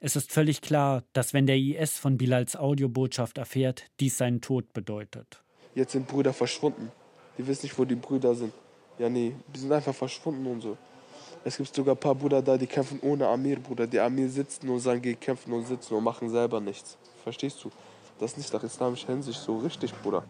Es 0.00 0.16
ist 0.16 0.32
völlig 0.32 0.60
klar, 0.60 1.04
dass 1.12 1.32
wenn 1.32 1.46
der 1.46 1.56
IS 1.56 1.98
von 1.98 2.18
Bilals 2.18 2.56
Audiobotschaft 2.56 3.38
erfährt, 3.38 3.84
dies 4.00 4.18
seinen 4.18 4.40
Tod 4.40 4.72
bedeutet. 4.72 5.42
Jetzt 5.74 5.92
sind 5.92 6.08
Brüder 6.08 6.32
verschwunden. 6.32 6.90
Die 7.38 7.46
wissen 7.46 7.66
nicht, 7.66 7.78
wo 7.78 7.84
die 7.84 7.94
Brüder 7.94 8.34
sind. 8.34 8.52
Ja, 8.98 9.08
nee, 9.08 9.34
die 9.54 9.60
sind 9.60 9.72
einfach 9.72 9.94
verschwunden 9.94 10.46
und 10.46 10.60
so. 10.60 10.76
Es 11.44 11.56
gibt 11.56 11.74
sogar 11.74 11.94
ein 11.94 12.00
paar 12.00 12.14
Brüder 12.14 12.42
da, 12.42 12.56
die 12.56 12.66
kämpfen 12.66 13.00
ohne 13.00 13.26
Amir, 13.26 13.58
Bruder. 13.58 13.86
Die 13.86 13.98
Amir 13.98 14.28
sitzen 14.28 14.68
und 14.68 14.80
sagen, 14.80 15.00
geh 15.02 15.14
kämpfen 15.14 15.52
und 15.52 15.66
sitzen 15.66 15.94
und 15.94 16.04
machen 16.04 16.28
selber 16.30 16.60
nichts. 16.60 16.96
Verstehst 17.22 17.64
du? 17.64 17.70
Das 18.20 18.32
ist 18.32 18.38
nicht 18.38 18.52
nach 18.52 18.62
islamischer 18.62 19.08
Hinsicht 19.08 19.40
so 19.40 19.58
richtig, 19.58 19.92
Bruder. 20.02 20.24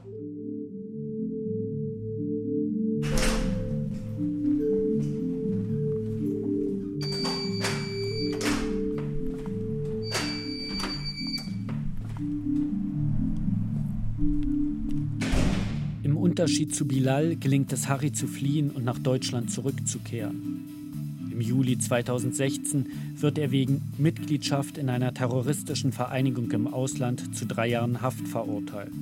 Unterschied 16.22 16.74
zu 16.74 16.86
Bilal 16.86 17.36
gelingt 17.36 17.72
es 17.72 17.88
Harry 17.88 18.12
zu 18.12 18.26
fliehen 18.26 18.70
und 18.70 18.84
nach 18.84 18.98
Deutschland 18.98 19.50
zurückzukehren. 19.50 21.28
Im 21.30 21.40
Juli 21.40 21.78
2016 21.78 22.86
wird 23.16 23.38
er 23.38 23.50
wegen 23.50 23.92
Mitgliedschaft 23.98 24.78
in 24.78 24.88
einer 24.88 25.14
terroristischen 25.14 25.92
Vereinigung 25.92 26.50
im 26.52 26.66
Ausland 26.66 27.36
zu 27.36 27.46
drei 27.46 27.68
Jahren 27.68 28.02
Haft 28.02 28.28
verurteilt. 28.28 28.92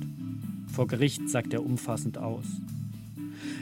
Vor 0.67 0.87
Gericht 0.87 1.29
sagt 1.29 1.53
er 1.53 1.65
umfassend 1.65 2.17
aus. 2.17 2.45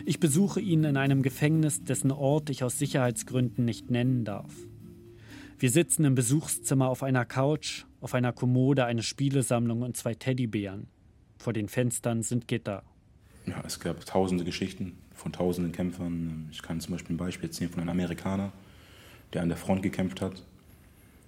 Ich 0.06 0.20
besuche 0.20 0.62
ihn 0.62 0.84
in 0.84 0.98
einem 0.98 1.22
Gefängnis, 1.22 1.84
dessen 1.84 2.12
Ort 2.12 2.50
ich 2.50 2.64
aus 2.64 2.80
Sicherheitsgründen 2.80 3.66
nicht 3.66 3.92
nennen 3.92 4.26
darf. 4.26 4.54
Wir 5.58 5.70
sitzen 5.70 6.06
im 6.06 6.16
Besuchszimmer 6.16 6.88
auf 6.88 7.04
einer 7.04 7.26
Couch, 7.26 7.84
auf 8.02 8.14
einer 8.14 8.32
Kommode 8.32 8.86
eine 8.86 9.04
Spielesammlung 9.04 9.82
und 9.82 9.98
zwei 9.98 10.14
Teddybären. 10.14 10.88
Vor 11.38 11.54
den 11.54 11.68
Fenstern 11.68 12.24
sind 12.24 12.48
Gitter. 12.48 12.84
Ja, 13.46 13.64
es 13.66 13.80
gab 13.80 14.06
tausende 14.06 14.44
Geschichten 14.44 14.98
von 15.14 15.32
tausenden 15.32 15.72
Kämpfern. 15.72 16.50
Ich 16.52 16.62
kann 16.62 16.80
zum 16.80 16.94
Beispiel 16.94 17.16
ein 17.16 17.18
Beispiel 17.18 17.50
erzählen 17.50 17.70
von 17.70 17.82
einem 17.82 17.90
Amerikaner, 17.90 18.52
der 19.34 19.42
an 19.42 19.50
der 19.50 19.58
Front 19.58 19.84
gekämpft 19.84 20.22
hat, 20.22 20.44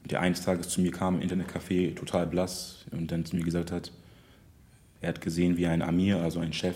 der 0.06 0.22
eines 0.22 0.42
Tages 0.42 0.70
zu 0.70 0.82
mir 0.82 0.92
kam 0.92 1.22
im 1.22 1.28
Internetcafé, 1.28 1.96
total 1.96 2.28
blass, 2.28 2.86
und 2.92 3.12
dann 3.12 3.26
zu 3.26 3.36
mir 3.36 3.44
gesagt 3.44 3.72
hat, 3.72 3.92
er 5.02 5.10
hat 5.10 5.22
gesehen, 5.22 5.58
wie 5.58 5.68
ein 5.68 5.82
Amir, 5.82 6.22
also 6.22 6.40
ein 6.40 6.54
Chef, 6.54 6.76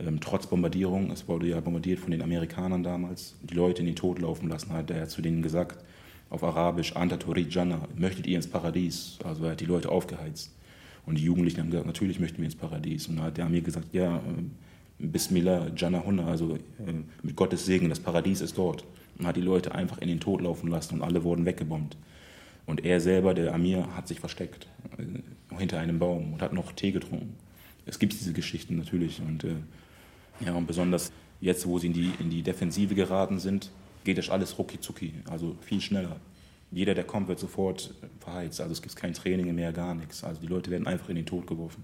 ähm, 0.00 0.20
trotz 0.20 0.46
Bombardierung, 0.46 1.10
es 1.10 1.26
wurde 1.28 1.48
ja 1.48 1.60
bombardiert 1.60 1.98
von 1.98 2.10
den 2.10 2.22
Amerikanern 2.22 2.82
damals, 2.82 3.34
die 3.42 3.54
Leute 3.54 3.80
in 3.80 3.86
den 3.86 3.96
Tod 3.96 4.20
laufen 4.20 4.48
lassen 4.48 4.72
hat. 4.72 4.90
Er 4.90 5.02
hat 5.02 5.10
zu 5.10 5.22
denen 5.22 5.42
gesagt, 5.42 5.82
auf 6.30 6.44
Arabisch, 6.44 6.94
Anta 6.94 7.16
Turid 7.16 7.52
Jannah, 7.52 7.88
möchtet 7.96 8.26
ihr 8.26 8.36
ins 8.36 8.48
Paradies? 8.48 9.18
Also 9.24 9.44
er 9.44 9.52
hat 9.52 9.60
die 9.60 9.66
Leute 9.66 9.88
aufgeheizt. 9.88 10.52
Und 11.08 11.16
die 11.16 11.24
Jugendlichen 11.24 11.60
haben 11.60 11.70
gesagt, 11.70 11.86
natürlich 11.86 12.20
möchten 12.20 12.36
wir 12.36 12.44
ins 12.44 12.54
Paradies. 12.54 13.06
Und 13.08 13.16
dann 13.16 13.24
hat 13.24 13.38
der 13.38 13.46
Amir 13.46 13.62
gesagt, 13.62 13.94
ja, 13.94 14.18
äh, 14.18 14.20
Bismillah, 14.98 15.70
Jannah 15.74 16.04
Hunna, 16.04 16.26
also 16.26 16.56
äh, 16.56 16.92
mit 17.22 17.34
Gottes 17.34 17.64
Segen, 17.64 17.88
das 17.88 17.98
Paradies 17.98 18.42
ist 18.42 18.58
dort. 18.58 18.84
Und 19.18 19.26
hat 19.26 19.36
die 19.36 19.40
Leute 19.40 19.74
einfach 19.74 19.96
in 19.98 20.08
den 20.08 20.20
Tod 20.20 20.42
laufen 20.42 20.68
lassen 20.68 20.96
und 20.96 21.02
alle 21.02 21.24
wurden 21.24 21.46
weggebombt. 21.46 21.96
Und 22.66 22.84
er 22.84 23.00
selber, 23.00 23.32
der 23.32 23.54
Amir, 23.54 23.88
hat 23.96 24.06
sich 24.06 24.20
versteckt 24.20 24.66
äh, 24.98 25.56
hinter 25.56 25.78
einem 25.78 25.98
Baum 25.98 26.34
und 26.34 26.42
hat 26.42 26.52
noch 26.52 26.72
Tee 26.72 26.92
getrunken. 26.92 27.34
Es 27.86 27.98
gibt 27.98 28.12
diese 28.12 28.34
Geschichten 28.34 28.76
natürlich. 28.76 29.22
Und, 29.26 29.44
äh, 29.44 29.54
ja, 30.44 30.52
und 30.52 30.66
besonders 30.66 31.10
jetzt, 31.40 31.66
wo 31.66 31.78
sie 31.78 31.86
in 31.86 31.94
die, 31.94 32.10
in 32.20 32.28
die 32.28 32.42
Defensive 32.42 32.94
geraten 32.94 33.38
sind, 33.38 33.70
geht 34.04 34.18
das 34.18 34.28
alles 34.28 34.58
rucki 34.58 34.78
zucki, 34.78 35.14
also 35.30 35.56
viel 35.62 35.80
schneller. 35.80 36.16
Jeder, 36.70 36.94
der 36.94 37.04
kommt, 37.04 37.28
wird 37.28 37.38
sofort 37.38 37.94
verheizt. 38.20 38.60
Also 38.60 38.72
es 38.72 38.82
gibt 38.82 38.94
kein 38.96 39.14
Training 39.14 39.54
mehr, 39.54 39.72
gar 39.72 39.94
nichts. 39.94 40.22
Also 40.22 40.40
die 40.40 40.46
Leute 40.46 40.70
werden 40.70 40.86
einfach 40.86 41.08
in 41.08 41.16
den 41.16 41.26
Tod 41.26 41.46
geworfen. 41.46 41.82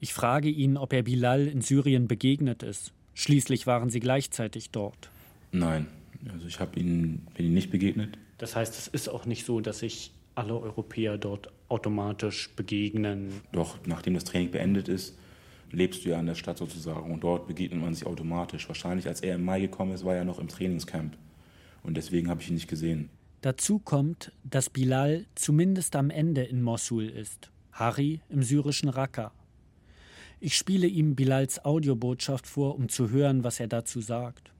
Ich 0.00 0.12
frage 0.12 0.48
ihn, 0.48 0.76
ob 0.76 0.92
er 0.92 1.02
Bilal 1.02 1.46
in 1.46 1.60
Syrien 1.60 2.08
begegnet 2.08 2.62
ist. 2.62 2.92
Schließlich 3.14 3.66
waren 3.66 3.90
sie 3.90 4.00
gleichzeitig 4.00 4.70
dort. 4.70 5.10
Nein, 5.50 5.86
also 6.32 6.46
ich 6.46 6.60
ihn, 6.76 7.26
bin 7.34 7.46
ihm 7.46 7.54
nicht 7.54 7.70
begegnet. 7.70 8.18
Das 8.38 8.54
heißt, 8.54 8.78
es 8.78 8.86
ist 8.86 9.08
auch 9.08 9.26
nicht 9.26 9.44
so, 9.44 9.60
dass 9.60 9.80
sich 9.80 10.12
alle 10.36 10.56
Europäer 10.56 11.18
dort 11.18 11.50
automatisch 11.68 12.50
begegnen. 12.54 13.32
Doch, 13.52 13.76
nachdem 13.86 14.14
das 14.14 14.24
Training 14.24 14.52
beendet 14.52 14.88
ist, 14.88 15.18
lebst 15.72 16.04
du 16.04 16.10
ja 16.10 16.20
in 16.20 16.26
der 16.26 16.36
Stadt 16.36 16.58
sozusagen 16.58 17.12
und 17.12 17.24
dort 17.24 17.48
begegnet 17.48 17.80
man 17.80 17.94
sich 17.94 18.06
automatisch. 18.06 18.68
Wahrscheinlich, 18.68 19.08
als 19.08 19.20
er 19.20 19.34
im 19.34 19.44
Mai 19.44 19.60
gekommen 19.60 19.92
ist, 19.92 20.04
war 20.04 20.14
er 20.14 20.24
noch 20.24 20.38
im 20.38 20.48
Trainingscamp 20.48 21.16
und 21.82 21.96
deswegen 21.96 22.30
habe 22.30 22.40
ich 22.40 22.48
ihn 22.48 22.54
nicht 22.54 22.68
gesehen. 22.68 23.10
Dazu 23.40 23.78
kommt, 23.78 24.32
dass 24.42 24.68
Bilal 24.68 25.26
zumindest 25.36 25.94
am 25.94 26.10
Ende 26.10 26.42
in 26.42 26.60
Mossul 26.60 27.08
ist, 27.08 27.50
Harry 27.70 28.20
im 28.28 28.42
syrischen 28.42 28.88
Raqqa. 28.88 29.32
Ich 30.40 30.56
spiele 30.56 30.88
ihm 30.88 31.14
Bilals 31.14 31.64
Audiobotschaft 31.64 32.46
vor, 32.46 32.74
um 32.74 32.88
zu 32.88 33.10
hören, 33.10 33.44
was 33.44 33.60
er 33.60 33.68
dazu 33.68 34.00
sagt. 34.00 34.52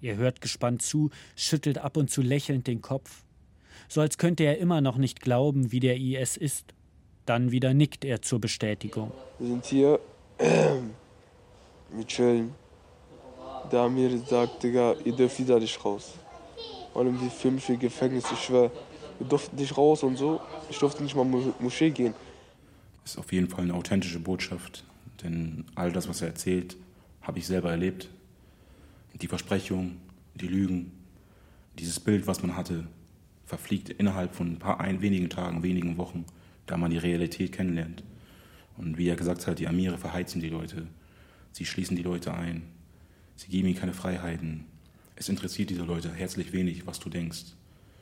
Er 0.00 0.16
hört 0.16 0.40
gespannt 0.40 0.82
zu, 0.82 1.10
schüttelt 1.36 1.78
ab 1.78 1.96
und 1.96 2.10
zu 2.10 2.22
lächelnd 2.22 2.66
den 2.66 2.82
Kopf. 2.82 3.24
So 3.88 4.00
als 4.00 4.18
könnte 4.18 4.44
er 4.44 4.58
immer 4.58 4.80
noch 4.80 4.96
nicht 4.96 5.20
glauben, 5.20 5.70
wie 5.70 5.80
der 5.80 5.96
IS 5.96 6.36
ist. 6.36 6.74
Dann 7.24 7.52
wieder 7.52 7.74
nickt 7.74 8.04
er 8.04 8.22
zur 8.22 8.40
Bestätigung. 8.40 9.12
Wir 9.38 9.48
sind 9.48 9.64
hier 9.64 10.00
mit 11.96 12.08
chillen. 12.08 12.52
Der 13.70 13.80
Amir 13.80 14.18
sagt, 14.18 14.62
Digga, 14.62 14.94
ihr 15.04 15.12
dürft 15.12 15.38
wieder 15.38 15.60
nicht 15.60 15.84
raus. 15.84 16.14
Allem 16.98 17.18
die 17.18 17.30
für 17.30 17.50
mich 17.50 17.66
Gefängnis, 17.78 18.24
ich 18.32 18.40
schwör. 18.40 18.70
Wir 19.18 19.26
durften 19.26 19.56
nicht 19.56 19.76
raus 19.76 20.02
und 20.02 20.16
so. 20.16 20.40
Ich 20.70 20.78
durfte 20.78 21.02
nicht 21.02 21.14
mal 21.14 21.26
in 21.26 21.52
Moschee 21.60 21.90
gehen. 21.90 22.14
Ist 23.04 23.18
auf 23.18 23.32
jeden 23.32 23.48
Fall 23.48 23.64
eine 23.64 23.74
authentische 23.74 24.18
Botschaft. 24.18 24.84
Denn 25.22 25.64
all 25.74 25.92
das, 25.92 26.08
was 26.08 26.22
er 26.22 26.28
erzählt, 26.28 26.76
habe 27.22 27.38
ich 27.38 27.46
selber 27.46 27.70
erlebt 27.70 28.08
die 29.20 29.26
Versprechung, 29.26 29.96
die 30.34 30.48
Lügen, 30.48 30.92
dieses 31.78 32.00
Bild, 32.00 32.26
was 32.26 32.42
man 32.42 32.56
hatte, 32.56 32.86
verfliegt 33.44 33.88
innerhalb 33.88 34.34
von 34.34 34.52
ein 34.52 34.58
paar 34.58 34.80
ein, 34.80 35.00
wenigen 35.00 35.30
Tagen, 35.30 35.62
wenigen 35.62 35.96
Wochen, 35.96 36.24
da 36.66 36.76
man 36.76 36.90
die 36.90 36.98
Realität 36.98 37.52
kennenlernt. 37.52 38.04
Und 38.76 38.98
wie 38.98 39.08
er 39.08 39.16
gesagt 39.16 39.46
hat, 39.46 39.58
die 39.58 39.66
Amire 39.66 39.98
verheizen 39.98 40.40
die 40.40 40.50
Leute, 40.50 40.86
sie 41.52 41.64
schließen 41.64 41.96
die 41.96 42.02
Leute 42.02 42.34
ein, 42.34 42.62
sie 43.36 43.48
geben 43.48 43.68
ihnen 43.68 43.78
keine 43.78 43.94
Freiheiten. 43.94 44.66
Es 45.18 45.28
interessiert 45.28 45.70
diese 45.70 45.82
Leute 45.82 46.12
herzlich 46.12 46.52
wenig, 46.52 46.86
was 46.86 47.00
du 47.00 47.10
denkst. 47.10 47.56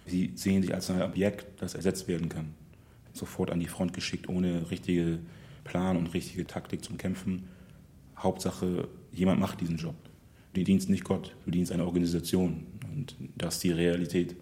Sie 0.04 0.32
sehen 0.34 0.60
sich 0.60 0.74
als 0.74 0.90
ein 0.90 1.00
Objekt, 1.00 1.46
das 1.62 1.74
ersetzt 1.74 2.08
werden 2.08 2.28
kann. 2.28 2.54
Sofort 3.14 3.50
an 3.50 3.58
die 3.58 3.68
Front 3.68 3.94
geschickt, 3.94 4.28
ohne 4.28 4.70
richtige 4.70 5.18
Plan 5.64 5.96
und 5.96 6.12
richtige 6.12 6.46
Taktik 6.46 6.84
zum 6.84 6.98
Kämpfen. 6.98 7.48
Hauptsache, 8.18 8.88
jemand 9.12 9.40
macht 9.40 9.62
diesen 9.62 9.78
Job. 9.78 9.94
Du 10.52 10.62
dienst 10.62 10.90
nicht 10.90 11.04
Gott, 11.04 11.34
du 11.46 11.50
dienst 11.50 11.72
einer 11.72 11.86
Organisation. 11.86 12.66
Und 12.94 13.16
das 13.34 13.54
ist 13.54 13.64
die 13.64 13.72
Realität, 13.72 14.36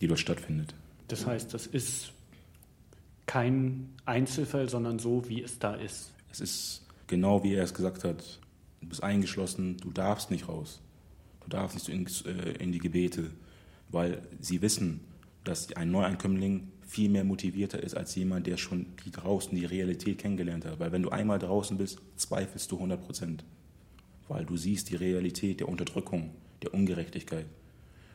die 0.00 0.06
dort 0.06 0.20
stattfindet. 0.20 0.72
Das 1.08 1.26
heißt, 1.26 1.52
das 1.52 1.66
ist 1.66 2.12
kein 3.26 3.88
Einzelfall, 4.04 4.68
sondern 4.68 5.00
so, 5.00 5.28
wie 5.28 5.42
es 5.42 5.58
da 5.58 5.74
ist. 5.74 6.12
Es 6.30 6.40
ist 6.40 6.86
genau 7.08 7.42
wie 7.42 7.54
er 7.54 7.64
es 7.64 7.74
gesagt 7.74 8.04
hat. 8.04 8.38
Du 8.80 8.86
bist 8.86 9.02
eingeschlossen, 9.02 9.78
du 9.78 9.90
darfst 9.90 10.30
nicht 10.30 10.48
raus. 10.48 10.80
Du 11.46 11.50
darfst 11.50 11.76
nicht 11.76 11.88
in, 11.88 12.06
äh, 12.32 12.70
die 12.70 12.78
Gebete, 12.78 13.30
weil 13.88 14.22
sie 14.40 14.62
wissen, 14.62 15.00
dass 15.44 15.72
ein 15.72 15.90
Neuankömmling 15.90 16.72
viel 16.86 17.08
mehr 17.08 17.24
motivierter 17.24 17.82
ist 17.82 17.96
als 17.96 18.14
jemand, 18.14 18.46
der 18.46 18.56
schon 18.56 18.86
die 19.04 19.10
draußen 19.10 19.56
die 19.56 19.64
Realität 19.64 20.18
kennengelernt 20.18 20.64
hat. 20.64 20.78
Weil 20.78 20.92
wenn 20.92 21.02
du 21.02 21.10
einmal 21.10 21.38
draußen 21.38 21.78
bist, 21.78 22.00
zweifelst 22.16 22.70
du 22.70 22.76
100 22.76 23.00
Prozent 23.00 23.44
weil 24.28 24.44
du 24.44 24.56
siehst 24.56 24.90
die 24.90 24.96
Realität 24.96 25.60
der 25.60 25.68
Unterdrückung, 25.68 26.34
der 26.62 26.74
Ungerechtigkeit. 26.74 27.46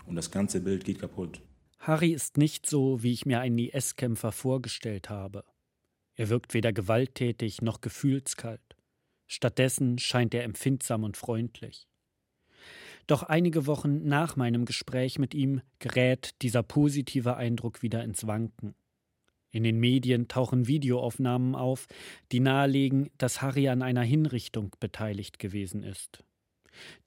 Und 0.06 0.16
das 0.16 0.32
ganze 0.32 0.62
Bild 0.62 0.84
geht 0.84 1.00
kaputt. 1.00 1.42
Harry 1.80 2.12
ist 2.12 2.38
nicht 2.38 2.70
so, 2.70 3.02
wie 3.02 3.12
ich 3.12 3.26
mir 3.26 3.40
einen 3.40 3.58
IS-Kämpfer 3.58 4.32
vorgestellt 4.32 5.10
habe. 5.10 5.44
Er 6.16 6.30
wirkt 6.30 6.54
weder 6.54 6.74
gewalttätig 6.74 7.62
noch 7.62 7.82
gefühlskalt. 7.82 8.62
Stattdessen 9.26 9.98
scheint 9.98 10.34
er 10.34 10.44
empfindsam 10.44 11.04
und 11.04 11.18
freundlich. 11.18 11.88
Doch 13.08 13.24
einige 13.24 13.68
Wochen 13.68 14.04
nach 14.08 14.36
meinem 14.36 14.66
Gespräch 14.66 15.20
mit 15.20 15.34
ihm 15.34 15.62
gerät 15.80 16.42
dieser 16.42 16.64
positive 16.64 17.36
Eindruck 17.36 17.82
wieder 17.82 18.04
ins 18.04 18.28
Wanken. 18.28 18.76
In 19.52 19.64
den 19.64 19.80
Medien 19.80 20.28
tauchen 20.28 20.68
Videoaufnahmen 20.68 21.56
auf, 21.56 21.88
die 22.32 22.40
nahelegen, 22.40 23.10
dass 23.18 23.42
Harry 23.42 23.68
an 23.68 23.82
einer 23.82 24.04
Hinrichtung 24.04 24.76
beteiligt 24.80 25.40
gewesen 25.40 25.84
ist. 25.84 26.24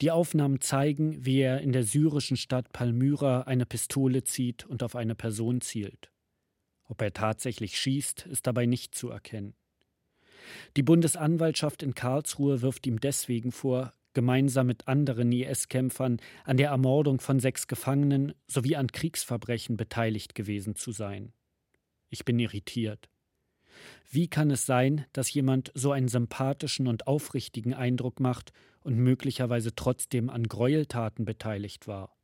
Die 0.01 0.11
Aufnahmen 0.11 0.61
zeigen, 0.61 1.25
wie 1.25 1.39
er 1.39 1.61
in 1.61 1.71
der 1.71 1.83
syrischen 1.83 2.37
Stadt 2.37 2.71
Palmyra 2.71 3.41
eine 3.41 3.65
Pistole 3.65 4.23
zieht 4.23 4.65
und 4.65 4.83
auf 4.83 4.95
eine 4.95 5.15
Person 5.15 5.59
zielt. 5.61 6.11
Ob 6.87 7.01
er 7.01 7.13
tatsächlich 7.13 7.79
schießt, 7.79 8.27
ist 8.27 8.45
dabei 8.45 8.67
nicht 8.67 8.93
zu 8.93 9.09
erkennen. 9.09 9.55
Die 10.77 10.83
Bundesanwaltschaft 10.83 11.81
in 11.81 11.95
Karlsruhe 11.95 12.61
wirft 12.61 12.85
ihm 12.85 12.99
deswegen 12.99 13.51
vor, 13.51 13.93
gemeinsam 14.15 14.65
mit 14.65 14.87
anderen 14.87 15.31
IS-Kämpfern 15.31 16.17
an 16.43 16.57
der 16.57 16.69
Ermordung 16.69 17.19
von 17.19 17.39
sechs 17.39 17.67
Gefangenen 17.67 18.33
sowie 18.47 18.75
an 18.75 18.91
Kriegsverbrechen 18.91 19.77
beteiligt 19.77 20.33
gewesen 20.33 20.75
zu 20.75 20.91
sein. 20.91 21.33
Ich 22.09 22.25
bin 22.25 22.39
irritiert. 22.39 23.09
Wie 24.09 24.27
kann 24.27 24.49
es 24.49 24.65
sein, 24.65 25.05
dass 25.13 25.33
jemand 25.33 25.71
so 25.75 25.91
einen 25.91 26.07
sympathischen 26.07 26.87
und 26.87 27.07
aufrichtigen 27.07 27.73
Eindruck 27.73 28.19
macht 28.19 28.53
und 28.81 28.97
möglicherweise 28.97 29.75
trotzdem 29.75 30.29
an 30.29 30.47
Gräueltaten 30.47 31.25
beteiligt 31.25 31.87
war? 31.87 32.15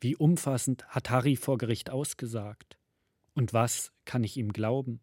Wie 0.00 0.14
umfassend 0.16 0.86
hat 0.88 1.10
Harry 1.10 1.36
vor 1.36 1.58
Gericht 1.58 1.90
ausgesagt? 1.90 2.78
Und 3.34 3.52
was 3.52 3.92
kann 4.04 4.22
ich 4.22 4.36
ihm 4.36 4.52
glauben? 4.52 5.00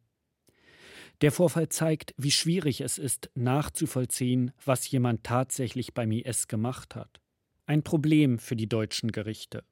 Der 1.22 1.32
Vorfall 1.32 1.70
zeigt, 1.70 2.14
wie 2.18 2.32
schwierig 2.32 2.82
es 2.82 2.98
ist, 2.98 3.30
nachzuvollziehen, 3.36 4.52
was 4.64 4.90
jemand 4.90 5.24
tatsächlich 5.24 5.94
beim 5.94 6.12
IS 6.12 6.48
gemacht 6.48 6.96
hat. 6.96 7.22
Ein 7.66 7.84
Problem 7.84 8.38
für 8.38 8.56
die 8.56 8.70
deutschen 8.70 9.12
Gerichte 9.12 9.64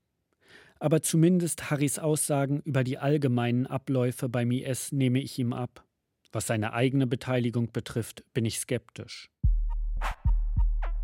aber 0.84 1.02
zumindest 1.02 1.72
Harrys 1.72 1.98
Aussagen 1.98 2.60
über 2.66 2.84
die 2.84 2.98
allgemeinen 2.98 3.68
Abläufe 3.68 4.28
beim 4.28 4.52
IS 4.52 4.92
nehme 4.92 5.22
ich 5.22 5.40
ihm 5.40 5.54
ab. 5.54 5.86
Was 6.34 6.48
seine 6.48 6.74
eigene 6.74 7.08
Beteiligung 7.08 7.72
betrifft, 7.72 8.26
bin 8.34 8.44
ich 8.44 8.60
skeptisch. 8.60 9.32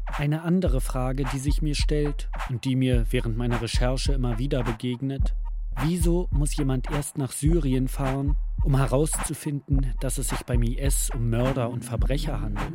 Eine 0.08 0.42
andere 0.42 0.82
Frage, 0.82 1.24
die 1.32 1.40
sich 1.40 1.62
mir 1.62 1.76
stellt 1.76 2.30
und 2.50 2.66
die 2.66 2.76
mir 2.76 3.06
während 3.12 3.38
meiner 3.38 3.62
Recherche 3.62 4.12
immer 4.12 4.38
wieder 4.38 4.64
begegnet, 4.64 5.34
wieso 5.82 6.28
muss 6.32 6.58
jemand 6.58 6.92
erst 6.92 7.18
nach 7.18 7.32
Syrien 7.32 7.88
fahren, 7.88 8.36
um 8.64 8.78
herauszufinden, 8.78 9.94
dass 10.00 10.18
es 10.18 10.30
sich 10.30 10.44
beim 10.44 10.62
IS 10.64 11.10
um 11.14 11.30
Mörder 11.30 11.70
und 11.70 11.86
Verbrecher 11.86 12.42
handelt, 12.42 12.74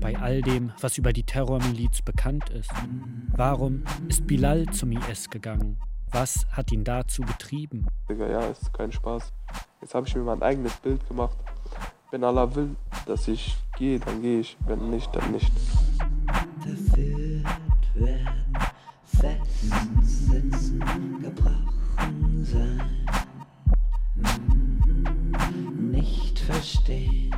bei 0.00 0.16
all 0.18 0.42
dem, 0.42 0.72
was 0.80 0.98
über 0.98 1.12
die 1.12 1.24
Terrormiliz 1.24 2.02
bekannt 2.02 2.50
ist? 2.50 2.70
Warum 3.34 3.84
ist 4.08 4.26
Bilal 4.26 4.66
zum 4.66 4.92
IS 4.92 5.30
gegangen? 5.30 5.78
Was 6.10 6.46
hat 6.50 6.72
ihn 6.72 6.84
dazu 6.84 7.22
getrieben? 7.22 7.86
Digga, 8.08 8.28
ja, 8.28 8.40
ist 8.48 8.72
kein 8.72 8.92
Spaß. 8.92 9.32
Jetzt 9.80 9.94
habe 9.94 10.06
ich 10.06 10.14
mir 10.14 10.22
mein 10.22 10.42
eigenes 10.42 10.74
Bild 10.76 11.06
gemacht. 11.08 11.36
Wenn 12.10 12.24
Allah 12.24 12.54
will, 12.54 12.76
dass 13.06 13.28
ich 13.28 13.56
gehe, 13.76 13.98
dann 13.98 14.22
gehe 14.22 14.40
ich. 14.40 14.56
Wenn 14.66 14.90
nicht, 14.90 15.14
dann 15.14 15.32
nicht. 15.32 15.52
Verführt 16.60 17.44
werden, 17.94 18.56
festsitzen, 19.04 20.80
gebrochen 21.20 22.44
sein. 22.44 22.95
Verstehen, 26.56 27.36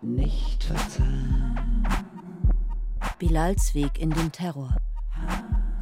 nicht 0.00 0.62
verzeihen. 0.62 1.82
Bilals 3.18 3.74
Weg 3.74 3.98
in 3.98 4.10
den 4.10 4.30
Terror. 4.30 4.76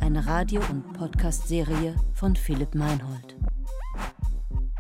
Eine 0.01 0.27
Radio- 0.27 0.63
und 0.71 0.95
Podcast-Serie 0.95 1.97
von 2.15 2.35
Philipp 2.35 2.75
Meinhold. 2.75 3.37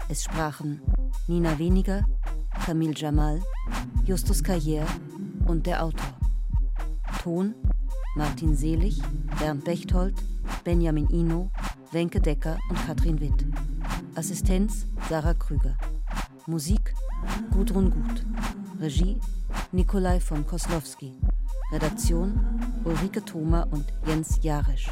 Es 0.09 0.25
sprachen 0.25 0.81
Nina 1.29 1.59
Weniger, 1.59 2.07
Camille 2.65 2.95
Jamal, 2.97 3.43
Justus 4.07 4.43
Carrière 4.43 4.87
und 5.47 5.67
der 5.67 5.85
Autor. 5.85 6.15
Ton 7.23 7.55
Martin 8.17 8.57
Selig, 8.57 9.03
Bernd 9.39 9.65
Bechtold, 9.65 10.15
Benjamin 10.65 11.11
Ino, 11.11 11.51
Wenke 11.91 12.23
Decker 12.23 12.59
und 12.71 12.87
Katrin 12.87 13.21
Witt. 13.21 13.45
Assistenz 14.15 14.87
Sarah 15.11 15.35
Krüger. 15.35 15.77
Musik 16.47 16.95
Gudrun 17.51 17.91
Gut. 17.91 18.25
Regie 18.81 19.21
Nikolai 19.73 20.21
von 20.21 20.47
Koslowski. 20.47 21.13
Redaktion 21.73 22.39
Ulrike 22.85 23.25
Thoma 23.25 23.67
und 23.71 23.87
Jens 24.07 24.39
Jarisch. 24.43 24.91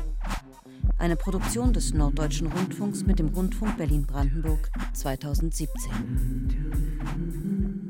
Eine 0.98 1.16
Produktion 1.16 1.72
des 1.72 1.94
Norddeutschen 1.94 2.52
Rundfunks 2.52 3.04
mit 3.04 3.18
dem 3.18 3.28
Rundfunk 3.28 3.76
Berlin-Brandenburg 3.76 4.70
2017. 4.92 7.89